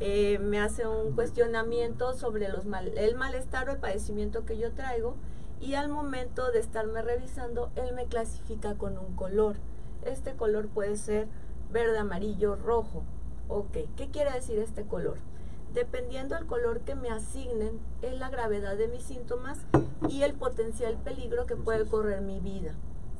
eh, 0.00 0.38
me 0.38 0.60
hace 0.60 0.86
un 0.86 1.12
cuestionamiento 1.14 2.14
sobre 2.14 2.48
los 2.48 2.64
el 2.96 3.14
malestar 3.14 3.68
o 3.68 3.72
el 3.72 3.78
padecimiento 3.78 4.44
que 4.44 4.58
yo 4.58 4.72
traigo 4.72 5.16
y 5.60 5.74
al 5.74 5.88
momento 5.88 6.50
de 6.50 6.58
estarme 6.58 7.00
revisando, 7.02 7.70
él 7.76 7.94
me 7.94 8.06
clasifica 8.06 8.74
con 8.74 8.98
un 8.98 9.14
color. 9.14 9.56
Este 10.04 10.34
color 10.34 10.68
puede 10.68 10.96
ser 10.96 11.28
verde, 11.70 11.98
amarillo, 11.98 12.56
rojo. 12.56 13.04
Ok, 13.48 13.78
¿qué 13.96 14.10
quiere 14.10 14.32
decir 14.32 14.58
este 14.58 14.84
color? 14.84 15.18
Dependiendo 15.74 16.36
del 16.36 16.46
color 16.46 16.80
que 16.80 16.94
me 16.94 17.10
asignen, 17.10 17.80
es 18.00 18.18
la 18.18 18.30
gravedad 18.30 18.76
de 18.76 18.88
mis 18.88 19.02
síntomas 19.02 19.58
y 20.08 20.22
el 20.22 20.34
potencial 20.34 20.96
peligro 21.04 21.46
que 21.46 21.56
puede 21.56 21.84
correr 21.84 22.20
mi 22.20 22.40
vida. 22.40 22.72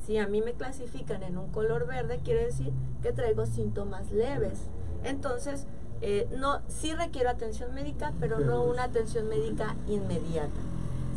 Si 0.05 0.17
a 0.17 0.27
mí 0.27 0.41
me 0.41 0.53
clasifican 0.53 1.23
en 1.23 1.37
un 1.37 1.49
color 1.51 1.85
verde, 1.85 2.21
quiere 2.23 2.45
decir 2.45 2.71
que 3.01 3.11
traigo 3.11 3.45
síntomas 3.45 4.11
leves. 4.11 4.67
Entonces, 5.03 5.67
eh, 6.01 6.27
no, 6.37 6.61
sí 6.67 6.93
requiero 6.93 7.29
atención 7.29 7.73
médica, 7.73 8.13
pero 8.19 8.39
no 8.39 8.63
una 8.63 8.83
atención 8.83 9.27
médica 9.27 9.75
inmediata. 9.87 10.61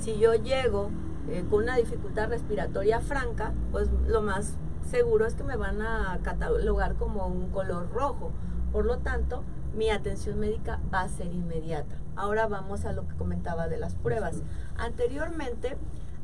Si 0.01 0.19
yo 0.19 0.35
llego 0.35 0.91
eh, 1.29 1.45
con 1.51 1.65
una 1.65 1.77
dificultad 1.77 2.29
respiratoria 2.29 3.01
franca, 3.01 3.53
pues 3.71 3.89
lo 4.07 4.23
más 4.23 4.55
seguro 4.91 5.27
es 5.27 5.35
que 5.35 5.45
me 5.45 5.57
van 5.57 5.83
a 5.83 6.19
catalogar 6.23 6.95
como 6.95 7.27
un 7.27 7.51
color 7.51 7.91
rojo. 7.93 8.33
Por 8.73 8.87
lo 8.87 8.99
tanto, 8.99 9.45
mi 9.79 9.91
atención 9.91 10.41
médica 10.41 10.81
va 10.93 11.03
a 11.03 11.09
ser 11.09 11.33
inmediata. 11.33 11.95
Ahora 12.17 12.49
vamos 12.49 12.85
a 12.85 12.93
lo 12.93 13.07
que 13.07 13.15
comentaba 13.15 13.69
de 13.69 13.79
las 13.79 13.95
pruebas. 13.95 14.43
Anteriormente, 14.77 15.77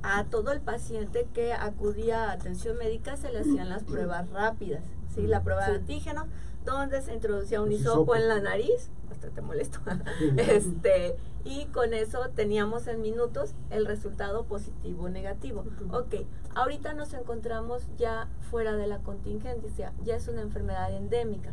a 0.02 0.24
todo 0.24 0.50
el 0.50 0.60
paciente 0.60 1.28
que 1.32 1.52
acudía 1.52 2.24
a 2.24 2.32
atención 2.32 2.76
médica 2.76 3.16
se 3.16 3.30
le 3.30 3.38
hacían 3.38 3.68
las 3.68 3.84
pruebas 3.84 4.28
rápidas, 4.30 4.82
¿sí? 5.14 5.28
La 5.28 5.44
prueba 5.44 5.68
de 5.68 5.76
antígeno, 5.76 6.26
donde 6.64 7.00
se 7.00 7.14
introducía 7.14 7.62
un 7.62 7.70
hisopo 7.70 8.16
en 8.16 8.28
la 8.28 8.40
nariz, 8.40 8.90
hasta 9.10 9.28
te 9.28 9.40
molesto, 9.40 9.78
este, 10.36 11.16
y 11.44 11.66
con 11.66 11.94
eso 11.94 12.30
teníamos 12.34 12.88
en 12.88 13.00
minutos 13.00 13.54
el 13.70 13.86
resultado 13.86 14.44
positivo 14.44 15.04
o 15.04 15.08
negativo. 15.08 15.64
Ok, 15.92 16.26
ahorita 16.56 16.92
nos 16.92 17.14
encontramos 17.14 17.84
ya 17.96 18.26
fuera 18.50 18.74
de 18.74 18.88
la 18.88 18.98
contingencia, 18.98 19.92
ya 20.02 20.16
es 20.16 20.26
una 20.26 20.42
enfermedad 20.42 20.92
endémica. 20.92 21.52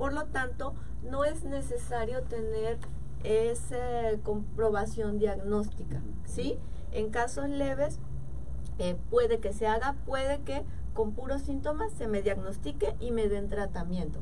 Por 0.00 0.14
lo 0.14 0.24
tanto, 0.24 0.72
no 1.02 1.26
es 1.26 1.44
necesario 1.44 2.22
tener 2.22 2.78
es 3.22 3.60
eh, 3.70 4.18
comprobación 4.22 5.18
diagnóstica, 5.18 6.00
¿sí? 6.24 6.58
En 6.90 7.10
casos 7.10 7.50
leves 7.50 7.98
eh, 8.78 8.96
puede 9.10 9.40
que 9.40 9.52
se 9.52 9.66
haga, 9.66 9.96
puede 10.06 10.40
que 10.40 10.64
con 10.94 11.12
puros 11.12 11.42
síntomas 11.42 11.92
se 11.92 12.08
me 12.08 12.22
diagnostique 12.22 12.96
y 12.98 13.10
me 13.10 13.28
den 13.28 13.50
tratamiento. 13.50 14.20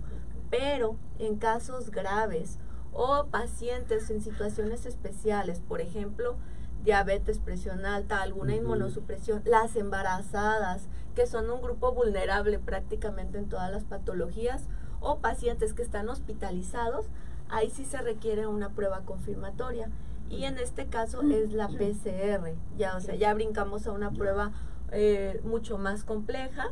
Pero 0.51 0.97
en 1.21 1.37
casos 1.37 1.93
graves 1.93 2.59
o 2.93 3.27
pacientes 3.27 4.11
en 4.11 4.21
situaciones 4.21 4.85
especiales, 4.85 5.61
por 5.61 5.81
ejemplo, 5.81 6.39
diabetes, 6.83 7.39
presión 7.39 7.87
alta, 7.87 8.21
alguna 8.21 8.57
inmunosupresión, 8.57 9.43
las 9.45 9.77
embarazadas, 9.77 10.89
que 11.15 11.29
son 11.29 11.49
un 11.49 11.63
grupo 11.63 11.93
vulnerable 11.93 12.59
prácticamente 12.59 13.39
en 13.39 13.49
todas 13.49 13.71
las 13.71 13.85
patologías, 13.85 14.67
o 15.01 15.19
pacientes 15.19 15.75
que 15.75 15.83
están 15.83 16.09
hospitalizados, 16.09 17.07
ahí 17.49 17.71
sí 17.71 17.85
se 17.85 17.99
requiere 17.99 18.47
una 18.47 18.71
prueba 18.71 19.01
confirmatoria. 19.01 19.91
Y 20.31 20.45
en 20.45 20.59
este 20.59 20.87
caso 20.87 21.23
es 21.23 21.53
la 21.53 21.69
PCR, 21.69 22.53
ya, 22.77 22.97
o 22.97 23.01
sea, 23.01 23.15
ya 23.15 23.33
brincamos 23.33 23.87
a 23.87 23.93
una 23.93 24.11
prueba 24.11 24.53
eh, 24.93 25.41
mucho 25.45 25.79
más 25.79 26.05
compleja. 26.05 26.67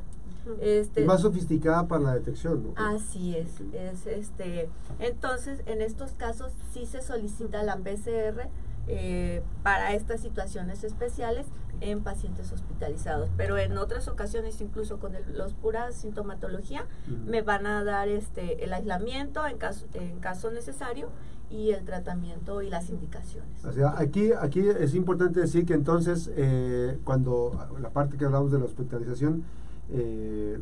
Este, 0.61 1.05
más 1.05 1.23
sofisticada 1.23 1.89
para 1.89 2.03
la 2.03 2.15
detección, 2.15 2.63
¿no? 2.63 2.73
Así 2.77 3.35
es, 3.35 3.61
es 3.73 4.07
este, 4.07 4.69
entonces 5.01 5.61
en 5.67 5.83
estos 5.83 6.13
casos 6.13 6.53
sí 6.73 6.87
se 6.87 7.03
solicita 7.03 7.65
la 7.65 7.79
PCR 7.79 8.49
eh, 8.89 9.43
para 9.63 9.95
estas 9.95 10.21
situaciones 10.21 10.85
especiales 10.85 11.47
en 11.81 12.03
pacientes 12.03 12.53
hospitalizados. 12.53 13.31
Pero 13.37 13.59
en 13.59 13.77
otras 13.79 14.09
ocasiones, 14.09 14.61
incluso 14.61 14.99
con 14.99 15.13
los 15.35 15.55
puras 15.55 15.95
sintomatología, 15.95 16.87
me 17.27 17.43
van 17.43 17.67
a 17.67 17.85
dar 17.85 18.09
este 18.09 18.65
el 18.65 18.73
aislamiento 18.73 19.47
en 19.47 19.59
caso, 19.59 19.87
en 19.95 20.19
caso 20.21 20.51
necesario 20.51 21.11
y 21.51 21.71
el 21.71 21.85
tratamiento 21.85 22.63
y 22.63 22.71
las 22.71 22.91
indicaciones. 22.91 23.65
O 23.65 23.73
sea, 23.73 23.95
aquí, 23.99 24.33
aquí 24.33 24.69
es 24.69 24.95
importante 24.95 25.41
decir 25.41 25.65
que 25.65 25.75
entonces, 25.75 26.31
eh, 26.35 26.99
cuando 27.05 27.69
la 27.81 27.91
parte 27.91 28.17
que 28.17 28.25
hablamos 28.25 28.51
de 28.51 28.59
la 28.59 28.65
hospitalización, 28.65 29.45
eh, 29.89 30.59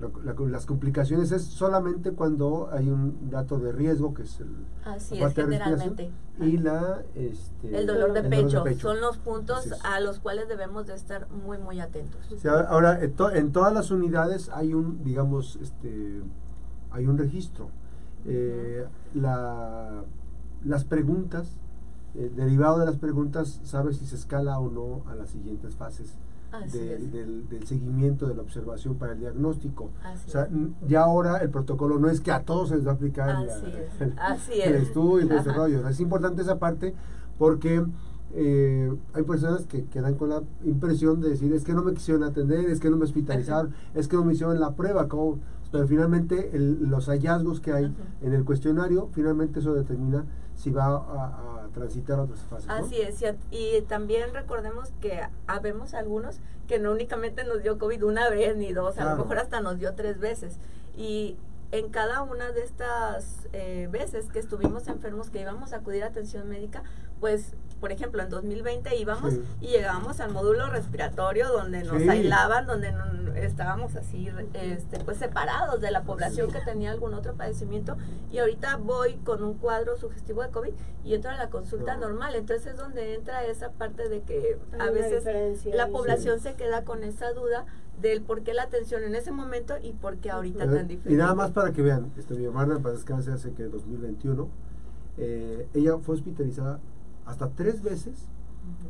las 0.51 0.67
complicaciones 0.67 1.33
es 1.33 1.45
solamente 1.45 2.13
cuando 2.13 2.69
hay 2.71 2.91
un 2.91 3.31
dato 3.31 3.59
de 3.59 3.73
riesgo, 3.73 4.13
que 4.13 4.23
es 4.23 4.39
el 4.41 4.49
Así 4.85 5.23
es, 5.23 5.35
generalmente. 5.35 6.11
Y 6.41 6.59
la, 6.59 7.03
este, 7.15 7.79
el, 7.79 7.87
dolor 7.87 8.13
de, 8.13 8.23
pecho. 8.23 8.65
Son 8.77 9.01
los 9.01 9.17
puntos 9.17 9.73
a 9.83 10.01
los 10.01 10.21
cuales 10.21 10.47
debemos 10.49 10.87
de 10.87 10.95
estar 10.95 11.27
muy, 11.31 11.57
muy 11.57 11.81
atentos. 11.81 12.21
ahora, 12.69 13.01
en, 13.03 13.53
todas 13.53 13.73
las 13.73 13.91
unidades 13.91 14.51
hay 14.51 14.75
un, 14.75 15.03
digamos, 15.03 15.57
este, 15.63 16.21
hay 16.91 17.07
un 17.07 17.17
registro. 17.17 17.71
Eh, 18.27 18.87
la, 19.15 20.03
las 20.65 20.85
preguntas, 20.85 21.57
eh, 22.15 22.31
derivado 22.37 22.79
de 22.79 22.85
las 22.85 22.99
preguntas, 22.99 23.61
sabes 23.65 23.97
si 23.97 24.07
se 24.07 24.17
escala 24.17 24.59
o 24.59 24.71
no 24.71 25.11
a 25.11 25.15
las 25.15 25.31
siguientes 25.31 25.77
fases 25.77 26.15
del, 26.61 27.49
del, 27.49 27.67
seguimiento 27.67 28.27
de 28.27 28.35
la 28.35 28.43
observación 28.43 28.97
para 28.97 29.13
el 29.13 29.21
diagnóstico. 29.21 29.91
o 30.27 30.31
sea, 30.31 30.49
ya 30.87 31.03
ahora 31.03 31.39
el 31.39 31.51
protocolo 31.51 31.99
no 31.99 32.09
es 32.09 32.21
que 32.21 32.31
a 32.31 32.43
todos 32.43 32.71
se 32.71 32.77
les 32.77 32.87
va 32.87 32.93
a 32.93 32.95
aplicar 32.95 33.37
el, 34.01 34.75
estudio 34.75 35.25
y 35.25 35.29
todo 35.29 35.39
ese 35.41 35.53
rollo. 35.53 35.89
es 35.89 36.01
importante 36.01 36.43
esa 36.43 36.59
parte 36.59 36.95
porque 37.39 37.85
eh, 38.37 38.93
hay 39.13 39.23
personas 39.23 39.65
que 39.67 39.85
quedan 39.85 40.15
con 40.15 40.29
la 40.31 40.43
impresión 40.65 41.21
de 41.21 41.31
decir 41.31 41.53
es 41.53 41.63
que 41.63 41.73
no 41.73 41.83
me 41.83 41.95
quisieron 41.95 42.25
atender, 42.25 42.69
es 42.69 42.81
que 42.81 42.91
no 42.91 42.97
me 42.97 43.05
hospitalizaron, 43.05 43.75
es. 43.95 44.09
que 44.09 44.17
no 44.17 44.25
me 44.25 44.33
hicieron 44.33 44.59
la 44.59 44.75
prueba, 44.75 45.09
como, 45.09 45.39
pero 45.75 45.89
finalmente 45.89 46.53
los 46.55 47.07
hallazgos 47.07 47.59
que 47.59 47.73
hay 47.73 47.93
en 48.23 48.33
el 48.33 48.45
cuestionario, 48.45 49.09
finalmente 49.13 49.59
eso 49.59 49.75
determina 49.75 50.25
si 50.55 50.71
va 50.71 50.87
a 50.87 51.67
transitar 51.75 52.21
otras 52.21 52.39
fases. 52.43 52.71
Así 52.71 53.01
es, 53.01 53.25
y, 53.51 53.83
también 53.89 54.33
recordemos 54.33 54.93
que 55.01 55.19
habemos 55.49 55.95
algunos 55.95 56.39
que 56.69 56.79
no 56.79 56.93
únicamente 56.93 57.43
nos 57.43 57.65
dio 57.65 57.77
COVID 57.77 58.05
una 58.05 58.31
vez 58.31 58.57
ni 58.57 58.73
dos, 58.73 58.99
a 58.99 59.17
lo 59.17 59.25
mejor 59.25 59.39
hasta 59.39 59.61
nos 59.61 59.81
dio 59.81 59.97
tres 59.97 60.21
veces. 60.21 60.59
Y 60.97 61.37
en 61.73 61.89
cada 61.89 62.23
una 62.23 62.53
de 62.53 62.63
estas 62.63 63.49
eh, 63.53 63.89
veces 63.91 64.27
que 64.27 64.39
estuvimos 64.39 64.87
enfermos, 64.87 65.29
que 65.29 65.41
íbamos 65.41 65.73
a 65.73 65.79
acudir 65.79 66.05
a 66.05 66.07
atención 66.07 66.49
médica, 66.49 66.85
pues 67.19 67.57
por 67.81 67.93
ejemplo, 67.93 68.23
en 68.23 68.31
2020 68.31 68.97
íbamos 68.97 69.35
y 69.61 69.67
llegábamos 69.67 70.21
al 70.21 70.33
módulo 70.33 70.69
respiratorio 70.69 71.49
donde 71.49 71.85
nos 71.85 72.09
aislaban, 72.09 72.67
donde 72.67 72.95
estábamos 73.37 73.95
así, 73.97 74.29
este, 74.55 75.01
pues 75.01 75.19
separados 75.19 75.81
de 75.81 75.91
la 75.91 76.03
población 76.03 76.51
que 76.51 76.61
tenía 76.61 76.91
algún 76.91 77.15
otro 77.15 77.35
padecimiento. 77.35 77.97
Y 78.33 78.39
ahorita 78.39 78.77
voy 78.77 79.17
con 79.17 79.43
un 79.43 79.55
cuadro 79.55 79.97
sugestivo 79.97 80.43
de 80.43 80.49
COVID 80.49 80.73
y 81.05 81.15
entro 81.15 81.31
a 81.31 81.37
la 81.37 81.51
consulta 81.51 81.97
normal. 81.97 82.35
Entonces 82.35 82.69
es 82.69 82.77
donde 82.77 83.15
entra 83.15 83.45
esa 83.45 83.71
parte 83.71 84.09
de 84.09 84.23
que 84.23 84.59
a 84.79 84.91
veces 84.91 85.25
la 85.67 85.89
población 85.89 86.41
se 86.41 86.55
queda 86.55 86.85
con 86.85 87.05
esa 87.05 87.33
duda 87.33 87.67
del 88.01 88.23
por 88.23 88.43
qué 88.43 88.55
la 88.55 88.63
atención 88.65 89.05
en 89.05 89.15
ese 89.15 89.31
momento 89.31 89.75
y 89.81 89.93
por 89.93 90.17
qué 90.17 90.31
ahorita 90.31 90.65
tan 90.65 90.89
diferente. 90.89 91.13
Y 91.13 91.17
nada 91.17 91.35
más 91.35 91.51
para 91.51 91.73
que 91.73 91.83
vean, 91.83 92.13
este, 92.19 92.35
mi 92.35 92.45
hermana, 92.45 92.79
para 92.79 92.95
descansar 92.95 93.35
hace 93.35 93.53
que 93.53 93.65
2021, 93.65 94.49
eh, 95.17 95.69
ella 95.75 95.99
fue 95.99 96.17
hospitalizada 96.17 96.81
hasta 97.27 97.49
tres 97.51 97.83
veces 97.83 98.15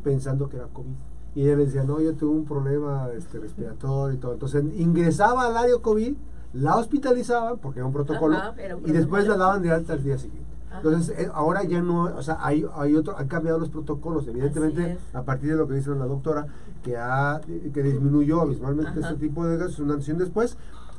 pensando 0.03 0.49
que 0.49 0.57
era 0.57 0.67
COVID. 0.67 0.95
Y 1.35 1.43
ella 1.43 1.57
le 1.57 1.67
decía, 1.67 1.85
no, 1.85 2.01
yo 2.01 2.15
tuve 2.15 2.31
un 2.31 2.45
problema 2.45 3.09
este, 3.17 3.39
respiratorio 3.39 4.15
y 4.15 4.19
todo. 4.19 4.35
Entonces 4.35 4.65
ingresaba 4.77 5.47
al 5.47 5.57
área 5.57 5.77
COVID, 5.81 6.15
la 6.53 6.77
hospitalizaban 6.77 7.59
porque 7.59 7.81
era 7.81 7.87
un 7.87 7.93
protocolo, 7.93 8.37
y 8.85 8.93
después 8.93 9.27
la 9.27 9.37
daban 9.37 9.63
de 9.63 9.73
alta 9.73 9.95
al 9.95 10.03
día 10.03 10.19
siguiente. 10.19 10.55
Entonces, 10.77 11.17
eh, 11.19 11.31
ahora 11.33 11.63
ya 11.65 11.81
no, 11.81 12.05
o 12.05 12.23
sea, 12.23 12.39
hay, 12.41 12.67
hay 12.75 12.97
otro, 12.97 13.17
han 13.17 13.29
cambiado 13.29 13.59
los 13.59 13.69
protocolos, 13.69 14.27
evidentemente, 14.27 14.99
a 15.13 15.23
partir 15.23 15.51
de 15.51 15.57
lo 15.57 15.69
que 15.69 15.75
dice 15.75 15.91
la 15.91 16.07
doctora, 16.07 16.47
que 16.83 16.97
ha, 16.97 17.41
que 17.73 17.83
disminuyó 17.83 18.41
abismalmente 18.41 19.01
este 19.01 19.15
tipo 19.15 19.47
de 19.47 19.57
gases, 19.57 19.79
una 19.79 19.97
nación 19.97 20.19
después, 20.19 20.57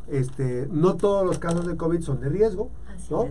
este, 0.08 0.68
no 0.72 0.96
todos 0.96 1.26
los 1.26 1.40
casos 1.40 1.66
de 1.68 1.76
COVID 1.76 2.02
son 2.02 2.22
de 2.22 2.30
riesgo, 2.30 2.70
¿no? 3.10 3.28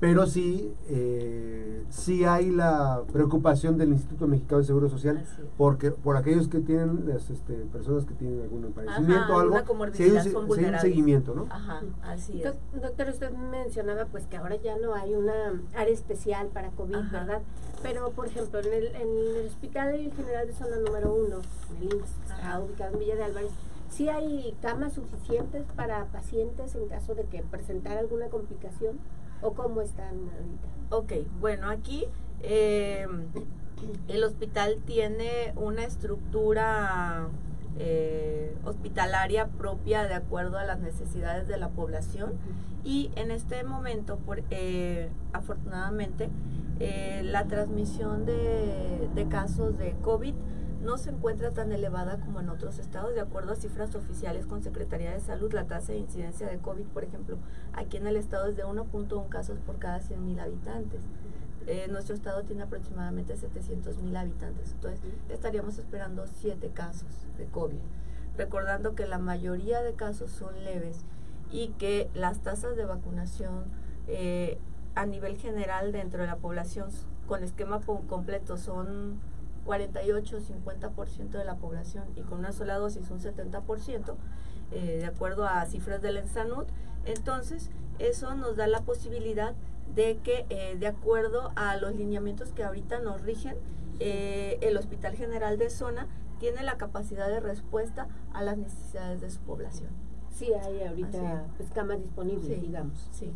Pero 0.00 0.26
sí, 0.26 0.74
eh, 0.88 1.84
sí 1.90 2.24
hay 2.24 2.50
la 2.50 3.02
preocupación 3.12 3.76
del 3.76 3.90
Instituto 3.90 4.26
Mexicano 4.26 4.60
de 4.60 4.66
Seguro 4.66 4.88
Social 4.88 5.22
porque 5.58 5.90
por 5.90 6.16
aquellos 6.16 6.48
que 6.48 6.60
tienen, 6.60 7.06
las 7.06 7.28
este, 7.28 7.52
personas 7.70 8.06
que 8.06 8.14
tienen 8.14 8.40
algún 8.40 8.72
padecimiento 8.72 9.34
o 9.34 9.38
algo, 9.38 9.58
si 9.92 10.04
hay, 10.04 10.10
un, 10.34 10.78
seguimiento, 10.80 11.34
¿no? 11.34 11.46
Ajá, 11.50 11.82
así 12.02 12.42
es. 12.42 12.54
Doctor, 12.80 13.10
usted 13.10 13.30
mencionaba 13.30 14.06
pues 14.06 14.26
que 14.26 14.38
ahora 14.38 14.56
ya 14.56 14.78
no 14.78 14.94
hay 14.94 15.14
una 15.14 15.60
área 15.74 15.92
especial 15.92 16.48
para 16.48 16.70
COVID, 16.70 17.10
¿verdad? 17.12 17.42
Pero, 17.82 18.10
por 18.10 18.26
ejemplo, 18.26 18.60
en 18.60 18.72
el, 18.72 18.86
en 18.96 19.36
el 19.36 19.46
Hospital 19.48 20.12
General 20.16 20.46
de 20.46 20.52
Zona 20.54 20.76
número 20.78 21.14
uno, 21.14 21.36
en 21.70 21.88
el 21.88 21.94
IMSS, 21.94 22.10
está 22.30 22.60
ubicado 22.60 22.94
en 22.94 23.00
Villa 23.00 23.16
de 23.16 23.24
Álvarez, 23.24 23.50
¿sí 23.90 24.08
hay 24.08 24.56
camas 24.62 24.94
suficientes 24.94 25.64
para 25.76 26.06
pacientes 26.06 26.74
en 26.74 26.88
caso 26.88 27.14
de 27.14 27.24
que 27.24 27.42
presentara 27.42 28.00
alguna 28.00 28.28
complicación? 28.28 28.98
¿O 29.42 29.52
cómo 29.54 29.80
están 29.80 30.06
ahorita? 30.08 30.68
Ok, 30.90 31.12
bueno, 31.40 31.70
aquí 31.70 32.04
eh, 32.42 33.06
el 34.08 34.24
hospital 34.24 34.78
tiene 34.84 35.52
una 35.56 35.84
estructura 35.84 37.28
eh, 37.78 38.54
hospitalaria 38.64 39.46
propia 39.46 40.04
de 40.04 40.14
acuerdo 40.14 40.58
a 40.58 40.64
las 40.64 40.80
necesidades 40.80 41.48
de 41.48 41.56
la 41.56 41.68
población 41.70 42.32
y 42.84 43.10
en 43.14 43.30
este 43.30 43.62
momento, 43.62 44.16
por, 44.18 44.42
eh, 44.50 45.10
afortunadamente, 45.32 46.28
la 47.22 47.44
transmisión 47.44 48.24
de, 48.24 49.10
de 49.14 49.28
casos 49.28 49.76
de 49.76 49.94
COVID 50.00 50.34
no 50.80 50.98
se 50.98 51.10
encuentra 51.10 51.50
tan 51.50 51.72
elevada 51.72 52.18
como 52.18 52.40
en 52.40 52.48
otros 52.48 52.78
estados. 52.78 53.14
De 53.14 53.20
acuerdo 53.20 53.52
a 53.52 53.56
cifras 53.56 53.94
oficiales 53.94 54.46
con 54.46 54.62
Secretaría 54.62 55.12
de 55.12 55.20
Salud, 55.20 55.52
la 55.52 55.66
tasa 55.66 55.92
de 55.92 55.98
incidencia 55.98 56.46
de 56.48 56.58
COVID, 56.58 56.86
por 56.86 57.04
ejemplo, 57.04 57.38
aquí 57.72 57.98
en 57.98 58.06
el 58.06 58.16
estado 58.16 58.48
es 58.48 58.56
de 58.56 58.64
1.1 58.64 59.28
casos 59.28 59.58
por 59.60 59.78
cada 59.78 60.00
100.000 60.00 60.40
habitantes. 60.40 61.02
Eh, 61.66 61.86
nuestro 61.90 62.14
estado 62.14 62.42
tiene 62.44 62.62
aproximadamente 62.62 63.34
700.000 63.34 64.16
habitantes, 64.16 64.72
entonces 64.72 65.00
estaríamos 65.28 65.78
esperando 65.78 66.26
7 66.26 66.70
casos 66.74 67.26
de 67.36 67.44
COVID. 67.46 67.78
Recordando 68.38 68.94
que 68.94 69.06
la 69.06 69.18
mayoría 69.18 69.82
de 69.82 69.92
casos 69.92 70.30
son 70.30 70.64
leves 70.64 71.04
y 71.50 71.68
que 71.78 72.08
las 72.14 72.40
tasas 72.40 72.76
de 72.76 72.86
vacunación 72.86 73.64
eh, 74.08 74.58
a 74.94 75.04
nivel 75.04 75.36
general 75.36 75.92
dentro 75.92 76.22
de 76.22 76.28
la 76.28 76.36
población 76.36 76.88
con 77.26 77.44
esquema 77.44 77.80
completo 77.80 78.56
son 78.56 79.20
48-50% 79.64 81.30
de 81.30 81.44
la 81.44 81.56
población 81.56 82.04
y 82.16 82.22
con 82.22 82.38
una 82.38 82.52
sola 82.52 82.76
dosis 82.76 83.10
un 83.10 83.20
70%, 83.20 84.16
eh, 84.72 84.98
de 84.98 85.06
acuerdo 85.06 85.46
a 85.46 85.64
cifras 85.66 86.00
del 86.02 86.16
ENSANUD. 86.16 86.66
Entonces, 87.04 87.70
eso 87.98 88.34
nos 88.34 88.56
da 88.56 88.66
la 88.66 88.80
posibilidad 88.82 89.54
de 89.94 90.18
que, 90.18 90.46
eh, 90.50 90.76
de 90.78 90.86
acuerdo 90.86 91.52
a 91.56 91.76
los 91.76 91.94
lineamientos 91.94 92.52
que 92.52 92.64
ahorita 92.64 93.00
nos 93.00 93.22
rigen, 93.22 93.56
eh, 93.98 94.58
el 94.62 94.76
Hospital 94.76 95.16
General 95.16 95.58
de 95.58 95.70
Zona 95.70 96.06
tiene 96.38 96.62
la 96.62 96.76
capacidad 96.76 97.28
de 97.28 97.40
respuesta 97.40 98.08
a 98.32 98.42
las 98.42 98.56
necesidades 98.56 99.20
de 99.20 99.30
su 99.30 99.40
población. 99.40 100.09
Sí, 100.40 100.50
hay 100.54 100.82
ahorita 100.84 101.44
pues, 101.58 101.70
camas 101.70 102.00
disponibles, 102.00 102.62
digamos. 102.62 103.10
Sí. 103.12 103.30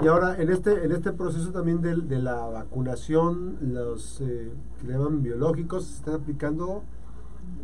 Y 0.00 0.06
ahora, 0.06 0.40
en 0.40 0.48
este 0.48 0.84
en 0.84 0.92
este 0.92 1.12
proceso 1.12 1.50
también 1.50 1.82
de, 1.82 1.96
de 1.96 2.20
la 2.20 2.36
vacunación, 2.46 3.58
los 3.60 4.20
eh, 4.20 4.52
que 4.80 4.86
le 4.86 4.92
llaman 4.92 5.24
biológicos, 5.24 5.86
¿se 5.86 5.96
están 5.96 6.14
aplicando 6.14 6.84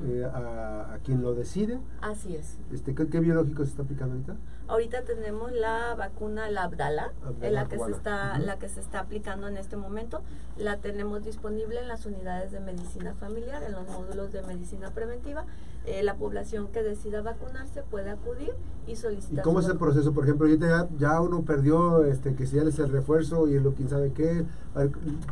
eh, 0.04 0.24
a, 0.24 0.94
a, 0.94 0.98
quien 0.98 1.22
lo 1.22 1.32
decide. 1.32 1.78
Así 2.00 2.34
es. 2.34 2.58
Este, 2.72 2.92
¿qué, 2.92 3.06
¿Qué 3.06 3.20
biológico 3.20 3.62
se 3.62 3.70
está 3.70 3.82
aplicando 3.82 4.14
ahorita? 4.14 4.36
Ahorita 4.66 5.02
tenemos 5.02 5.52
la 5.52 5.94
vacuna, 5.94 6.50
la 6.50 6.64
Abdala, 6.64 7.12
es 7.40 7.52
la 7.52 7.68
que, 7.68 7.78
se 7.78 7.90
está, 7.90 8.38
la 8.38 8.58
que 8.58 8.68
se 8.68 8.80
está 8.80 9.00
aplicando 9.00 9.46
en 9.46 9.58
este 9.58 9.76
momento. 9.76 10.22
La 10.56 10.78
tenemos 10.78 11.24
disponible 11.24 11.80
en 11.80 11.88
las 11.88 12.06
unidades 12.06 12.50
de 12.50 12.60
medicina 12.60 13.14
familiar, 13.14 13.62
en 13.62 13.72
los 13.72 13.86
módulos 13.88 14.32
de 14.32 14.42
medicina 14.42 14.90
preventiva. 14.90 15.44
Eh, 15.84 16.02
la 16.04 16.14
población 16.14 16.68
que 16.68 16.82
decida 16.82 17.22
vacunarse 17.22 17.82
puede 17.82 18.10
acudir 18.10 18.52
y 18.86 18.94
solicitar. 18.94 19.40
¿Y 19.40 19.42
cómo 19.42 19.58
es 19.58 19.66
el 19.66 19.78
proceso? 19.78 20.12
Por 20.12 20.24
ejemplo, 20.24 20.46
ahorita 20.46 20.68
ya, 20.68 20.88
ya, 20.96 21.20
uno 21.20 21.42
perdió, 21.42 22.04
este, 22.04 22.34
que 22.36 22.46
si 22.46 22.56
ya 22.56 22.62
es 22.62 22.78
el 22.78 22.90
refuerzo 22.90 23.48
y 23.48 23.58
lo 23.58 23.74
quién 23.74 23.88
sabe 23.88 24.12
qué. 24.12 24.44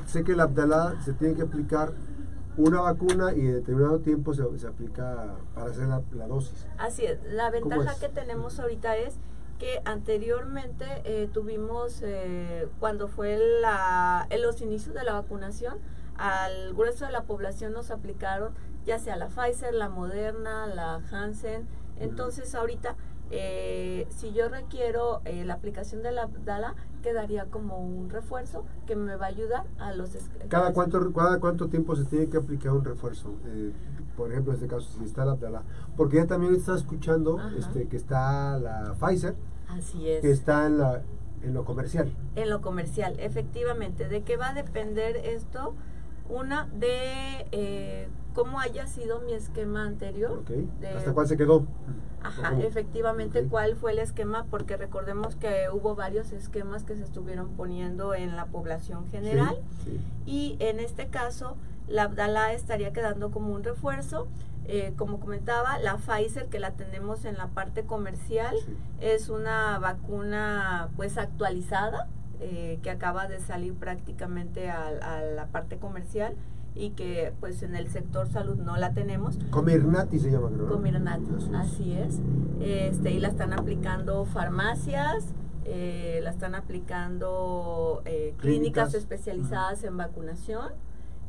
Sé 0.06 0.24
que 0.24 0.34
la 0.34 0.44
Abdala 0.44 1.00
se 1.04 1.12
tiene 1.12 1.34
que 1.34 1.42
aplicar 1.42 1.92
una 2.56 2.80
vacuna 2.80 3.32
y 3.32 3.40
en 3.40 3.54
determinado 3.54 4.00
tiempo 4.00 4.34
se, 4.34 4.42
se 4.58 4.66
aplica 4.66 5.36
para 5.54 5.70
hacer 5.70 5.86
la, 5.86 6.02
la, 6.16 6.26
dosis. 6.26 6.66
Así 6.78 7.04
es. 7.04 7.18
La 7.32 7.50
ventaja 7.50 7.94
que 8.00 8.08
tenemos 8.08 8.58
ahorita 8.58 8.96
es 8.96 9.14
que 9.60 9.80
anteriormente 9.84 10.84
eh, 11.04 11.28
tuvimos, 11.32 12.00
eh, 12.02 12.66
cuando 12.80 13.08
fue 13.08 13.38
la, 13.60 14.26
en 14.30 14.42
los 14.42 14.60
inicios 14.62 14.94
de 14.94 15.04
la 15.04 15.12
vacunación, 15.12 15.78
al 16.16 16.74
grueso 16.74 17.06
de 17.06 17.12
la 17.12 17.22
población 17.22 17.72
nos 17.72 17.90
aplicaron 17.90 18.52
ya 18.90 18.98
sea 18.98 19.14
la 19.14 19.28
Pfizer, 19.28 19.72
la 19.72 19.88
Moderna, 19.88 20.66
la 20.66 20.96
Hansen. 21.12 21.64
Entonces 22.00 22.56
ahorita, 22.56 22.96
eh, 23.30 24.08
si 24.10 24.32
yo 24.32 24.48
requiero 24.48 25.20
eh, 25.24 25.44
la 25.44 25.54
aplicación 25.54 26.02
de 26.02 26.10
la 26.10 26.28
DALA, 26.44 26.74
quedaría 27.00 27.44
como 27.44 27.78
un 27.78 28.10
refuerzo 28.10 28.64
que 28.88 28.96
me 28.96 29.14
va 29.14 29.26
a 29.26 29.28
ayudar 29.28 29.64
a 29.78 29.94
los... 29.94 30.10
¿Cada 30.48 30.72
cuánto, 30.72 31.12
cada 31.12 31.38
cuánto 31.38 31.68
tiempo 31.68 31.94
se 31.94 32.04
tiene 32.04 32.28
que 32.28 32.38
aplicar 32.38 32.72
un 32.72 32.84
refuerzo? 32.84 33.36
Eh, 33.46 33.70
por 34.16 34.32
ejemplo, 34.32 34.54
en 34.54 34.56
este 34.56 34.66
caso, 34.66 34.90
si 34.98 35.04
está 35.04 35.24
la 35.24 35.36
DALA. 35.36 35.62
Porque 35.96 36.16
ya 36.16 36.26
también 36.26 36.52
está 36.56 36.74
escuchando 36.74 37.38
este, 37.56 37.86
que 37.86 37.96
está 37.96 38.58
la 38.58 38.96
Pfizer. 38.98 39.36
Así 39.68 40.08
es. 40.08 40.20
Que 40.20 40.32
está 40.32 40.66
en, 40.66 40.78
la, 40.78 41.02
en 41.44 41.54
lo 41.54 41.64
comercial. 41.64 42.12
En 42.34 42.50
lo 42.50 42.60
comercial, 42.60 43.14
efectivamente. 43.20 44.08
¿De 44.08 44.22
qué 44.24 44.36
va 44.36 44.48
a 44.48 44.54
depender 44.54 45.14
esto? 45.14 45.74
Una 46.28 46.66
de 46.72 47.46
eh, 47.52 48.08
cómo 48.34 48.60
haya 48.60 48.86
sido 48.86 49.20
mi 49.20 49.32
esquema 49.32 49.84
anterior. 49.84 50.38
Okay. 50.40 50.68
¿Hasta 50.96 51.12
cuál 51.12 51.26
se 51.26 51.36
quedó? 51.36 51.66
Ajá, 52.22 52.58
efectivamente, 52.60 53.38
okay. 53.38 53.50
cuál 53.50 53.76
fue 53.76 53.92
el 53.92 53.98
esquema, 53.98 54.44
porque 54.50 54.76
recordemos 54.76 55.36
que 55.36 55.68
hubo 55.72 55.94
varios 55.94 56.32
esquemas 56.32 56.84
que 56.84 56.94
se 56.96 57.02
estuvieron 57.02 57.48
poniendo 57.50 58.14
en 58.14 58.36
la 58.36 58.46
población 58.46 59.08
general. 59.10 59.58
Sí, 59.84 59.92
sí. 59.92 60.00
Y 60.26 60.56
en 60.60 60.80
este 60.80 61.08
caso, 61.08 61.56
la 61.88 62.04
Abdala 62.04 62.52
estaría 62.52 62.92
quedando 62.92 63.30
como 63.30 63.54
un 63.54 63.64
refuerzo. 63.64 64.28
Eh, 64.66 64.92
como 64.96 65.18
comentaba, 65.18 65.78
la 65.78 65.96
Pfizer, 65.96 66.46
que 66.46 66.60
la 66.60 66.72
tenemos 66.72 67.24
en 67.24 67.36
la 67.36 67.48
parte 67.48 67.84
comercial, 67.84 68.54
Sí. 68.64 68.76
es 69.00 69.28
una 69.28 69.78
vacuna 69.80 70.90
pues 70.96 71.18
actualizada, 71.18 72.06
eh, 72.38 72.78
que 72.82 72.90
acaba 72.90 73.26
de 73.26 73.40
salir 73.40 73.74
prácticamente 73.74 74.70
a, 74.70 74.86
a, 74.86 75.22
la 75.22 75.46
parte 75.46 75.78
comercial 75.78 76.36
y 76.74 76.90
que 76.90 77.32
pues 77.40 77.62
en 77.62 77.74
el 77.74 77.88
sector 77.88 78.28
salud 78.28 78.56
no 78.56 78.76
la 78.76 78.92
tenemos. 78.92 79.38
Comirnati 79.50 80.18
se 80.18 80.30
llama, 80.30 80.48
creo. 80.48 80.66
¿no? 80.66 80.72
Comirnati, 80.72 81.26
así 81.54 81.92
es. 81.92 82.20
Este, 82.60 83.10
y 83.10 83.20
la 83.20 83.28
están 83.28 83.52
aplicando 83.52 84.24
farmacias, 84.24 85.26
eh, 85.64 86.20
la 86.22 86.30
están 86.30 86.54
aplicando 86.54 88.02
eh, 88.04 88.34
clínicas, 88.38 88.90
clínicas 88.90 88.94
especializadas 88.94 89.80
uh 89.80 89.84
-huh. 89.84 89.88
en 89.88 89.96
vacunación, 89.96 90.72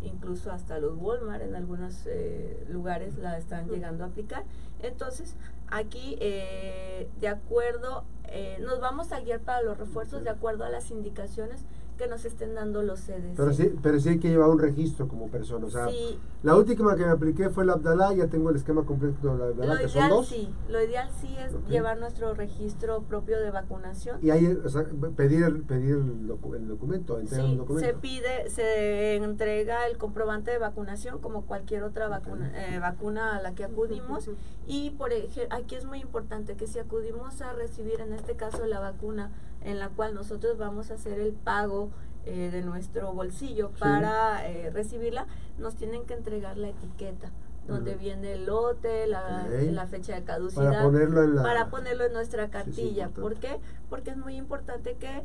incluso 0.03 0.51
hasta 0.51 0.79
los 0.79 0.97
Walmart 0.97 1.43
en 1.43 1.55
algunos 1.55 2.05
eh, 2.07 2.65
lugares 2.69 3.17
la 3.17 3.37
están 3.37 3.65
uh 3.65 3.67
-huh. 3.67 3.73
llegando 3.73 4.03
a 4.03 4.07
aplicar. 4.07 4.43
Entonces, 4.81 5.35
aquí, 5.69 6.17
eh, 6.19 7.09
de 7.19 7.27
acuerdo, 7.27 8.03
eh, 8.25 8.57
nos 8.61 8.79
vamos 8.79 9.11
a 9.11 9.19
guiar 9.19 9.41
para 9.41 9.61
los 9.61 9.77
refuerzos 9.77 10.23
de 10.23 10.29
acuerdo 10.29 10.63
a 10.63 10.69
las 10.69 10.89
indicaciones 10.91 11.65
que 12.01 12.07
nos 12.07 12.25
estén 12.25 12.55
dando 12.55 12.81
los 12.81 13.01
CDC. 13.01 13.35
Pero 13.37 13.53
sí, 13.53 13.75
pero 13.83 13.99
sí 13.99 14.09
hay 14.09 14.19
que 14.19 14.29
llevar 14.29 14.49
un 14.49 14.57
registro 14.57 15.07
como 15.07 15.29
persona. 15.29 15.67
O 15.67 15.69
sea, 15.69 15.87
sí. 15.87 16.17
la 16.41 16.55
última 16.55 16.95
que 16.95 17.05
me 17.05 17.11
apliqué 17.11 17.49
fue 17.51 17.63
la 17.63 17.73
Abdalá, 17.73 18.11
ya 18.13 18.25
tengo 18.25 18.49
el 18.49 18.55
esquema 18.55 18.83
completo 18.85 19.31
de 19.31 19.37
la 19.37 19.45
Abdalá, 19.45 19.73
lo 19.73 19.79
que 19.79 19.85
ideal, 19.85 20.09
son 20.09 20.09
dos. 20.09 20.27
Sí, 20.27 20.49
lo 20.67 20.81
ideal 20.83 21.09
sí 21.21 21.27
es 21.37 21.53
okay. 21.53 21.69
llevar 21.69 21.99
nuestro 21.99 22.33
registro 22.33 23.03
propio 23.03 23.39
de 23.39 23.51
vacunación. 23.51 24.17
Y 24.23 24.31
ahí, 24.31 24.47
o 24.47 24.67
sea, 24.67 24.83
pedir, 25.15 25.63
pedir 25.67 25.91
el, 25.91 26.25
docu 26.25 26.55
el 26.55 26.67
documento, 26.67 27.19
entregar 27.19 27.45
sí, 27.45 27.51
un 27.51 27.57
documento. 27.59 27.87
se 27.87 27.93
pide, 27.93 28.49
se 28.49 29.17
entrega 29.17 29.85
el 29.85 29.99
comprobante 29.99 30.49
de 30.49 30.57
vacunación 30.57 31.19
como 31.19 31.43
cualquier 31.45 31.83
otra 31.83 32.07
vacuna, 32.07 32.49
okay. 32.49 32.75
eh, 32.75 32.79
vacuna 32.79 33.37
a 33.37 33.41
la 33.43 33.53
que 33.53 33.63
acudimos. 33.63 34.27
Uh 34.27 34.31
-huh. 34.31 34.35
Y 34.65 34.89
por 34.91 35.13
ejemplo, 35.13 35.55
aquí 35.55 35.75
es 35.75 35.85
muy 35.85 35.99
importante 35.99 36.55
que 36.55 36.65
si 36.65 36.79
acudimos 36.79 37.43
a 37.43 37.53
recibir 37.53 38.01
en 38.01 38.13
este 38.13 38.35
caso 38.35 38.65
la 38.65 38.79
vacuna 38.79 39.29
en 39.63 39.79
la 39.79 39.89
cual 39.89 40.13
nosotros 40.13 40.57
vamos 40.57 40.91
a 40.91 40.95
hacer 40.95 41.19
el 41.19 41.33
pago 41.33 41.89
eh, 42.25 42.49
de 42.51 42.61
nuestro 42.61 43.13
bolsillo 43.13 43.69
Sí. 43.73 43.79
para 43.79 44.47
eh, 44.47 44.69
recibirla, 44.69 45.27
nos 45.57 45.75
tienen 45.75 46.05
que 46.05 46.13
entregar 46.13 46.57
la 46.57 46.69
etiqueta 46.69 47.31
donde 47.67 47.91
Ujú. 47.91 47.99
viene 47.99 48.33
el 48.33 48.45
lote, 48.47 49.07
la, 49.07 49.87
fecha 49.89 50.15
de 50.15 50.23
caducidad, 50.23 50.71
Para 50.71 50.83
ponerlo 50.83 51.23
en 51.23 51.35
la... 51.35 51.43
para 51.43 51.69
ponerlo 51.69 52.05
en 52.05 52.13
nuestra 52.13 52.45
Sí, 52.45 52.49
sí, 52.51 52.53
cartilla. 52.53 53.09
¿Por 53.09 53.35
qué? 53.35 53.59
Porque 53.89 54.11
es 54.11 54.17
muy 54.17 54.35
importante 54.35 54.95
que 54.95 55.23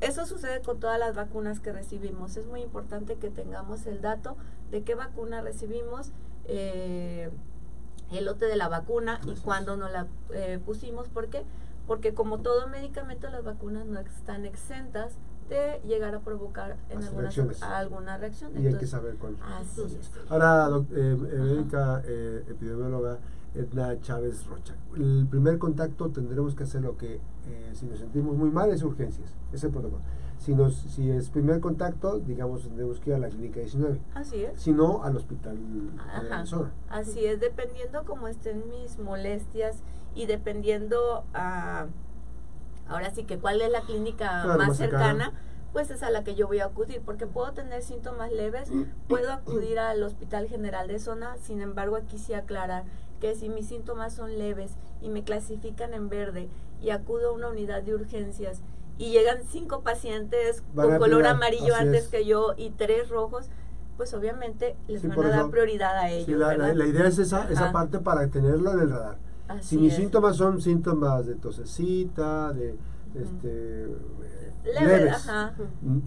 eso 0.00 0.26
sucede 0.26 0.60
con 0.62 0.80
todas 0.80 0.98
las 0.98 1.14
vacunas 1.14 1.60
que 1.60 1.72
recibimos. 1.72 2.36
Es 2.36 2.46
muy 2.46 2.60
importante 2.62 3.16
que 3.16 3.30
tengamos 3.30 3.86
el 3.86 4.00
dato 4.00 4.36
de 4.70 4.82
qué 4.82 4.94
vacuna 4.94 5.40
recibimos, 5.42 6.12
eh, 6.44 7.30
el 8.12 8.24
lote 8.24 8.46
de 8.46 8.56
la 8.56 8.68
vacuna 8.68 9.20
y 9.26 9.34
cuándo 9.36 9.76
nos 9.76 9.90
la 9.90 10.06
eh, 10.32 10.58
pusimos. 10.64 11.08
¿Por 11.08 11.28
qué? 11.28 11.44
Porque 11.86 12.14
como 12.14 12.38
todo 12.38 12.68
medicamento, 12.68 13.28
las 13.30 13.44
vacunas 13.44 13.86
no 13.86 14.00
están 14.00 14.44
exentas 14.44 15.18
de 15.48 15.80
llegar 15.86 16.14
a 16.14 16.20
provocar 16.20 16.76
en 16.90 16.98
algunas, 16.98 17.36
reacciones. 17.36 17.62
alguna 17.62 18.18
reacción. 18.18 18.50
Y 18.60 18.66
hay 18.66 18.74
que 18.74 18.86
saber 18.86 19.16
cuál. 19.16 19.36
Así 19.42 19.82
es. 19.82 20.10
Ahora, 20.28 20.68
eh, 20.68 20.84
eh, 20.92 21.38
médica 21.38 22.02
eh, 22.04 22.44
epidemióloga 22.48 23.18
Edna 23.56 23.98
Chávez 24.00 24.44
Rocha, 24.46 24.74
el 24.96 25.26
primer 25.30 25.58
contacto 25.58 26.10
tendremos 26.10 26.54
que 26.54 26.64
hacer 26.64 26.82
lo 26.82 26.96
que, 26.96 27.14
eh, 27.14 27.70
si 27.74 27.86
nos 27.86 27.98
sentimos 27.98 28.36
muy 28.36 28.50
mal, 28.50 28.70
es 28.70 28.82
urgencias, 28.82 29.34
es 29.52 29.64
el 29.64 29.70
protocolo. 29.70 30.02
Si, 30.38 30.54
nos, 30.54 30.74
si 30.74 31.10
es 31.10 31.30
primer 31.30 31.60
contacto, 31.60 32.18
digamos, 32.20 32.62
tendremos 32.62 33.00
que 33.00 33.10
ir 33.10 33.16
a 33.16 33.18
la 33.18 33.28
clínica 33.28 33.60
19, 33.60 33.98
Así 34.14 34.44
es. 34.44 34.60
si 34.60 34.72
no, 34.72 35.02
al 35.02 35.16
hospital 35.16 35.56
de 35.56 36.28
la 36.28 36.44
zona. 36.44 36.72
Así 36.88 37.24
es, 37.24 37.40
dependiendo 37.40 38.04
cómo 38.04 38.28
estén 38.28 38.68
mis 38.68 38.98
molestias 38.98 39.82
y 40.16 40.26
dependiendo 40.26 41.24
a 41.34 41.86
ahora 42.88 43.10
sí 43.10 43.24
que 43.24 43.38
cuál 43.38 43.60
es 43.60 43.70
la 43.70 43.82
clínica 43.82 44.42
Claro, 44.42 44.58
más 44.58 44.68
más 44.68 44.76
cercana. 44.76 45.04
cercana, 45.26 45.32
pues 45.72 45.90
es 45.90 46.02
a 46.02 46.10
la 46.10 46.24
que 46.24 46.34
yo 46.34 46.46
voy 46.46 46.60
a 46.60 46.66
acudir, 46.66 47.02
porque 47.04 47.26
puedo 47.26 47.52
tener 47.52 47.82
síntomas 47.82 48.32
leves, 48.32 48.70
puedo 49.08 49.30
acudir 49.32 49.78
al 49.78 50.02
Hospital 50.02 50.48
General 50.48 50.88
de 50.88 50.98
Zona, 50.98 51.36
sin 51.42 51.60
embargo 51.60 51.96
aquí 51.96 52.18
sí 52.18 52.32
aclarar 52.32 52.84
que 53.20 53.34
si 53.34 53.48
mis 53.48 53.66
síntomas 53.68 54.14
son 54.14 54.38
leves 54.38 54.72
y 55.02 55.10
me 55.10 55.22
clasifican 55.24 55.92
en 55.94 56.08
verde 56.08 56.48
y 56.80 56.90
acudo 56.90 57.30
a 57.30 57.32
una 57.32 57.48
unidad 57.48 57.82
de 57.82 57.94
urgencias 57.94 58.62
y 58.98 59.10
llegan 59.10 59.38
cinco 59.50 59.82
pacientes 59.82 60.62
Van 60.74 60.88
con 60.90 60.98
color 60.98 61.26
amarillo 61.26 61.74
antes 61.74 62.04
es. 62.04 62.08
que 62.08 62.24
yo 62.24 62.54
y 62.56 62.70
tres 62.70 63.08
rojos, 63.10 63.50
pues 63.98 64.14
obviamente 64.14 64.76
les 64.88 65.02
Sí, 65.02 65.08
van 65.08 65.18
a 65.20 65.28
dar 65.28 65.38
eso- 65.40 65.50
prioridad 65.50 65.96
a 65.98 66.08
ellos. 66.10 66.26
Sí, 66.26 66.32
la, 66.32 66.38
la- 66.38 66.56
¿verdad? 66.56 66.74
la 66.74 66.86
idea 66.86 67.06
es 67.08 67.18
esa, 67.18 67.50
esa 67.50 67.72
parte 67.72 67.98
para 67.98 68.26
tenerlo 68.28 68.72
en 68.72 68.80
el 68.80 68.90
radar. 68.90 69.16
Así 69.48 69.76
si 69.76 69.78
mis 69.78 69.92
es. 69.92 69.98
síntomas 69.98 70.36
son 70.36 70.60
síntomas 70.60 71.26
de 71.26 71.34
tosecita, 71.36 72.52
de 72.52 72.76
este, 73.14 73.86
Leve, 74.74 74.98
leves, 74.98 75.14
ajá. 75.14 75.54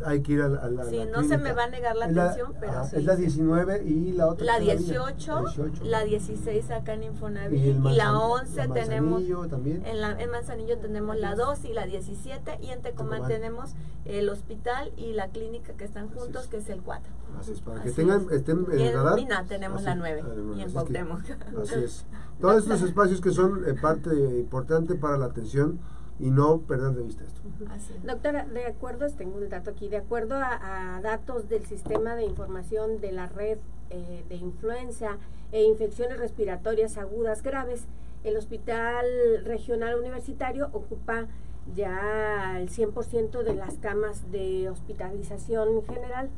hay 0.06 0.22
que 0.22 0.34
ir 0.34 0.42
a, 0.42 0.50
la- 0.50 0.60
a 0.60 0.70
la, 0.70 0.84
Sí, 0.86 0.98
la 0.98 1.06
no 1.06 1.12
se 1.22 1.28
clínica. 1.30 1.38
me 1.38 1.54
va 1.54 1.64
a 1.64 1.70
negar 1.70 1.96
la 1.96 2.06
atención, 2.06 2.54
pero 2.60 2.72
ajá, 2.74 2.84
sí. 2.86 2.96
Es 2.98 3.06
la 3.06 3.16
19 3.16 3.84
y 3.86 4.12
la 4.12 4.28
otra. 4.28 4.46
La 4.46 4.60
que 4.60 4.72
está 4.74 4.84
18, 4.84 5.40
18. 5.40 5.84
la 5.86 6.04
16 6.04 6.72
acá 6.72 6.94
en 6.94 7.04
Infonavit 7.04 7.58
Y 7.60 7.70
y, 7.70 7.74
la 7.74 8.12
Manzan- 8.12 8.16
11 8.42 8.68
la 8.68 8.74
tenemos 8.74 9.12
Manzanillo 9.22 9.48
también. 9.48 9.86
en, 9.86 10.02
la, 10.02 10.22
en 10.22 10.30
Manzanillo 10.32 10.78
tenemos 10.78 11.18
la 11.18 11.36
2 11.36 11.66
y 11.66 11.74
la 11.74 11.86
17 11.86 12.60
y 12.62 12.70
en 12.72 12.82
Tecomán 12.82 13.22
Tecomán. 13.22 13.28
tenemos 13.30 13.72
el 14.06 14.30
hospital 14.30 14.92
y 14.98 15.14
la 15.14 15.30
clínica 15.30 15.74
que 15.74 15.86
están 15.86 16.10
juntos 16.10 16.44
es. 16.44 16.50
que 16.50 16.58
es 16.58 16.70
el 16.70 16.82
4. 16.82 17.12
Así 17.40 17.52
es, 17.54 17.62
para 17.62 17.82
que 17.82 17.90
Así 17.90 17.96
tenen, 17.96 18.26
es. 18.30 18.32
estén 18.32 18.66
en 18.72 18.80
Y 18.80 18.82
el 18.84 18.88
en 18.90 18.94
radar. 18.96 19.16
Mina 19.16 19.46
tenemos 19.48 19.78
Así- 19.78 19.86
la 19.86 19.96
9 19.96 20.22
además, 20.26 20.58
y 20.58 20.62
en 20.62 20.68
que- 20.68 20.74
Cuauhtémoc. 20.74 21.20
Así 21.62 21.76
es. 21.84 22.06
Todos 22.42 22.64
estos 22.64 22.82
espacios 22.90 23.22
que 23.22 23.32
son 23.32 23.64
eh, 23.68 23.74
parte 23.82 24.10
importante 24.40 24.96
para 24.96 25.18
la 25.18 25.26
atención 25.28 25.80
y 26.20 26.30
no 26.32 26.60
perder 26.60 26.94
de 26.94 27.04
vista 27.04 27.24
esto. 27.24 27.42
Así. 27.70 27.94
Doctora, 28.04 28.46
de 28.46 28.66
acuerdo, 28.66 29.10
tengo 29.10 29.38
un 29.38 29.50
dato 29.50 29.72
aquí, 29.72 29.88
de 29.88 29.98
acuerdo 29.98 30.36
a, 30.36 30.98
a 30.98 31.02
datos 31.02 31.48
del 31.48 31.66
sistema 31.66 32.16
de 32.16 32.26
información 32.26 33.00
de 33.00 33.12
la 33.12 33.28
red 33.28 33.58
eh, 33.92 34.24
de 34.30 34.36
influenza 34.36 35.18
e 35.52 35.64
infecciones 35.64 36.20
respiratorias 36.20 36.98
agudas 36.98 37.42
graves, 37.42 37.86
el 38.24 38.38
Hospital 38.38 39.06
Regional 39.46 39.98
Universitario 39.98 40.70
ocupa 40.74 41.28
ya 41.74 42.60
el 42.60 42.70
100% 42.70 43.42
de 43.42 43.56
las 43.56 43.80
camas 43.80 44.32
de 44.32 44.70
hospitalización 44.70 45.84
general. 45.86 46.30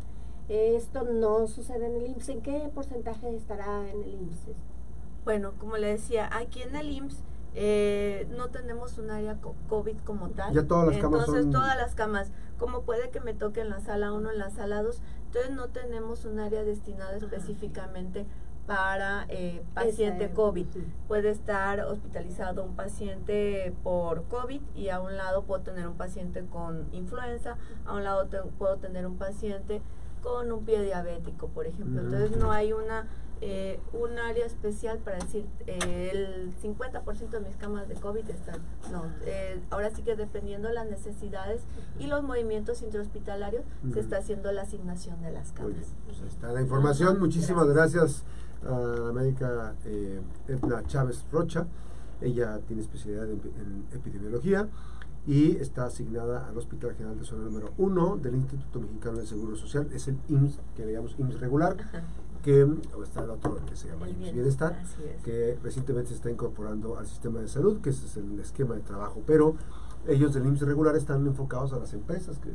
Esto 0.48 1.04
no 1.04 1.48
sucede 1.48 1.88
en 1.88 1.96
el 1.96 2.08
IMSS. 2.12 2.30
¿En 2.30 2.42
qué 2.42 2.70
porcentaje 2.74 3.36
estará 3.36 3.90
en 3.90 4.02
el 4.02 4.14
IMSS? 4.14 4.56
Bueno, 5.26 5.54
como 5.58 5.76
le 5.78 5.88
decía, 5.88 6.30
aquí 6.32 6.62
en 6.62 6.76
el 6.76 6.90
IMSS 6.90 7.24
eh, 7.54 8.28
no 8.38 8.50
tenemos 8.50 8.98
un 8.98 9.12
área 9.12 9.38
COVID 9.68 9.98
como 10.00 10.30
tal. 10.30 10.54
Ya 10.54 10.66
todas 10.66 10.88
las 10.88 10.98
camas 10.98 11.28
Entonces, 11.28 11.52
todas 11.52 11.78
las 11.78 11.96
camas, 11.96 12.32
como 12.58 12.84
puede 12.84 13.10
que 13.10 13.20
me 13.20 13.34
toque 13.34 13.62
en 13.62 13.70
la 13.70 13.80
sala 13.80 14.14
1, 14.14 14.32
en 14.32 14.38
la 14.38 14.50
sala 14.50 14.82
2, 14.84 15.02
entonces 15.26 15.52
no 15.52 15.68
tenemos 15.70 16.26
un 16.26 16.40
área 16.40 16.64
destinada 16.64 17.18
específicamente 17.18 18.26
para 18.68 19.26
eh, 19.30 19.64
paciente 19.74 20.32
COVID. 20.32 20.68
Puede 21.08 21.30
estar 21.30 21.82
hospitalizado 21.82 22.64
un 22.64 22.76
paciente 22.76 23.74
por 23.84 24.24
COVID 24.26 24.62
y 24.76 24.90
a 24.90 25.02
un 25.02 25.18
lado 25.18 25.44
puedo 25.44 25.62
tener 25.62 25.88
un 25.88 25.96
paciente 25.96 26.46
con 26.46 26.88
influenza, 26.94 27.58
a 27.86 27.94
un 27.94 28.04
lado 28.04 28.28
puedo 28.58 28.78
tener 28.78 29.06
un 29.08 29.18
paciente 29.18 29.82
con 30.22 30.52
un 30.52 30.64
pie 30.64 30.84
diabético, 30.84 31.48
por 31.48 31.66
ejemplo. 31.66 32.02
Entonces 32.02 32.38
no 32.38 32.52
hay 32.52 32.74
una 32.74 33.08
eh, 33.44 33.80
un 33.92 34.20
área 34.20 34.46
especial 34.46 35.00
para 35.00 35.18
decir 35.18 35.48
eh, 35.66 36.12
el 36.14 36.54
50% 36.62 37.30
de 37.30 37.40
mis 37.40 37.56
camas 37.56 37.90
de 37.90 37.96
COVID 37.96 38.30
están. 38.30 38.60
No, 38.92 39.04
eh, 39.26 39.60
ahora 39.72 39.90
sí 39.90 40.04
que 40.04 40.16
dependiendo 40.16 40.68
de 40.68 40.76
las 40.76 40.88
necesidades 40.88 41.64
y 41.98 42.06
los 42.06 42.22
movimientos 42.22 42.84
intrahospitalarios, 42.84 43.64
se 43.94 44.00
está 44.00 44.18
haciendo 44.18 44.52
la 44.52 44.62
asignación 44.62 45.24
de 45.24 45.32
las 45.32 45.54
camas. 45.54 45.96
Pues 46.06 46.22
está 46.22 46.52
la 46.52 46.62
información. 46.62 47.20
Muchísimas 47.20 47.68
gracias, 47.68 48.24
a 48.64 48.78
la 48.78 49.12
médica 49.12 49.74
Edna 50.48 50.84
Chávez 50.86 51.26
Rocha. 51.32 51.66
Ella 52.22 52.60
tiene 52.68 52.84
especialidad 52.84 53.28
en, 53.28 53.86
epidemiología 53.92 54.70
y 55.26 55.58
está 55.58 55.86
asignada 55.86 56.48
al 56.48 56.56
Hospital 56.60 56.94
General 56.94 57.18
de 57.18 57.26
Zona 57.26 57.46
número 57.46 57.74
1 57.80 58.18
del 58.18 58.36
Instituto 58.36 58.82
Mexicano 58.82 59.18
del 59.18 59.28
Seguro 59.28 59.56
Social. 59.56 59.90
Es 59.94 60.08
el 60.08 60.20
IMSS, 60.30 60.60
que 60.76 60.86
le 60.86 60.94
llamamos 60.94 61.16
IMSS 61.18 61.40
regular 61.40 61.78
que 62.42 62.68
está 63.04 63.24
el 63.24 63.30
otro 63.30 63.58
que 63.66 63.76
se 63.76 63.90
llama 63.90 64.08
Bienestar, 64.08 64.82
que 65.24 65.58
recientemente 65.64 66.10
se 66.10 66.16
está 66.16 66.30
incorporando 66.30 66.98
al 66.98 67.08
sistema 67.08 67.40
de 67.40 67.48
salud, 67.48 67.82
que 67.82 67.92
ese 67.92 68.06
es 68.06 68.18
el 68.18 68.40
esquema 68.40 68.76
de 68.76 68.82
trabajo, 68.82 69.22
pero 69.26 69.56
ellos 70.08 70.34
del 70.34 70.46
IMSS 70.46 70.62
regular 70.62 70.96
están 70.96 71.26
enfocados 71.28 71.74
a 71.74 71.78
las 71.78 71.94
empresas, 71.94 72.40
que, 72.40 72.50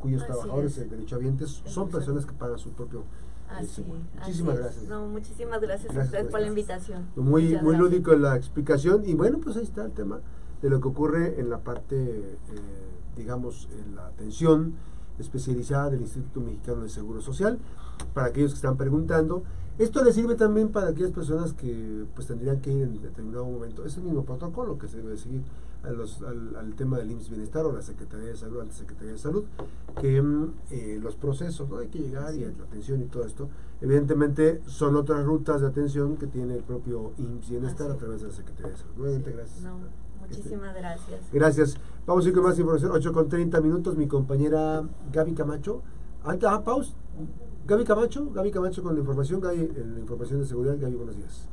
cuyos 0.00 0.24
trabajadores 0.24 0.74
trabajadores, 0.74 0.90
derechohabientes, 0.90 1.62
son 1.66 1.88
personas 1.88 2.26
que 2.26 2.32
pagan 2.32 2.58
su 2.58 2.70
propio 2.70 3.04
Así, 3.48 3.82
muchísimas 4.14 4.58
gracias. 4.58 4.84
No, 4.84 5.08
muchísimas 5.08 5.60
gracias, 5.60 5.96
a 5.96 6.02
ustedes 6.02 6.30
por 6.30 6.40
la 6.40 6.46
invitación. 6.46 7.08
Muy, 7.16 7.56
muy 7.60 7.76
lúdico 7.76 8.14
la 8.14 8.36
explicación 8.36 9.02
y 9.04 9.14
bueno, 9.14 9.38
pues 9.42 9.56
ahí 9.56 9.64
está 9.64 9.84
el 9.84 9.92
tema 9.92 10.20
de 10.62 10.70
lo 10.70 10.80
que 10.80 10.88
ocurre 10.88 11.40
en 11.40 11.50
la 11.50 11.58
parte, 11.58 11.96
eh, 11.96 12.36
digamos, 13.16 13.68
en 13.72 13.96
la 13.96 14.06
atención 14.06 14.74
especializada 15.20 15.90
del 15.90 16.02
Instituto 16.02 16.40
Mexicano 16.40 16.82
de 16.82 16.88
Seguro 16.88 17.20
Social, 17.20 17.58
para 18.14 18.28
aquellos 18.28 18.52
que 18.52 18.56
están 18.56 18.76
preguntando. 18.76 19.42
Esto 19.78 20.04
le 20.04 20.12
sirve 20.12 20.34
también 20.34 20.68
para 20.68 20.88
aquellas 20.88 21.10
personas 21.10 21.54
que 21.54 22.04
pues 22.14 22.26
tendrían 22.26 22.60
que 22.60 22.70
ir 22.70 22.82
en 22.82 23.00
determinado 23.00 23.46
momento. 23.46 23.84
Es 23.86 23.96
el 23.96 24.02
mismo 24.02 24.24
protocolo 24.24 24.78
que 24.78 24.88
se 24.88 24.98
debe 24.98 25.16
seguir 25.16 25.42
al, 25.82 26.74
tema 26.74 26.98
del 26.98 27.10
IMSS 27.10 27.30
Bienestar 27.30 27.64
o 27.64 27.72
la 27.72 27.80
Secretaría 27.80 28.26
de 28.26 28.36
Salud, 28.36 28.62
la 28.62 28.72
Secretaría 28.72 29.12
de 29.12 29.18
Salud, 29.18 29.44
que 29.98 30.20
mm, 30.20 30.52
eh, 30.70 30.98
los 31.02 31.16
procesos, 31.16 31.68
¿no? 31.70 31.78
Hay 31.78 31.88
que 31.88 31.98
llegar 31.98 32.34
y 32.34 32.40
la 32.40 32.48
atención 32.48 33.00
y 33.00 33.06
todo 33.06 33.24
esto. 33.24 33.48
Evidentemente 33.80 34.60
son 34.66 34.96
otras 34.96 35.24
rutas 35.24 35.62
de 35.62 35.68
atención 35.68 36.16
que 36.16 36.26
tiene 36.26 36.56
el 36.56 36.62
propio 36.62 37.12
IMSS 37.16 37.50
Bienestar 37.50 37.90
a 37.90 37.96
través 37.96 38.20
de 38.20 38.28
la 38.28 38.34
Secretaría 38.34 38.72
de 38.72 38.78
Salud. 38.78 38.92
Nuevamente, 38.96 39.32
gracias. 39.32 39.64
Muchísimas 40.30 40.74
gracias. 40.74 41.20
Gracias. 41.32 41.76
Vamos 42.06 42.24
a 42.24 42.28
ir 42.28 42.34
con 42.34 42.44
más 42.44 42.58
información. 42.58 42.92
8 42.92 43.12
con 43.12 43.28
30 43.28 43.60
minutos. 43.60 43.96
Mi 43.96 44.06
compañera 44.06 44.82
Gaby 45.12 45.34
Camacho. 45.34 45.82
Ah, 46.24 46.62
pausa. 46.64 46.92
Gaby 47.66 47.84
Camacho. 47.84 48.30
Gaby 48.32 48.50
Camacho 48.50 48.82
con 48.82 48.94
la 48.94 49.00
información. 49.00 49.40
Gaby, 49.40 49.72
la 49.94 50.00
información 50.00 50.40
de 50.40 50.46
seguridad. 50.46 50.76
Gaby, 50.78 50.94
buenos 50.94 51.16
días. 51.16 51.48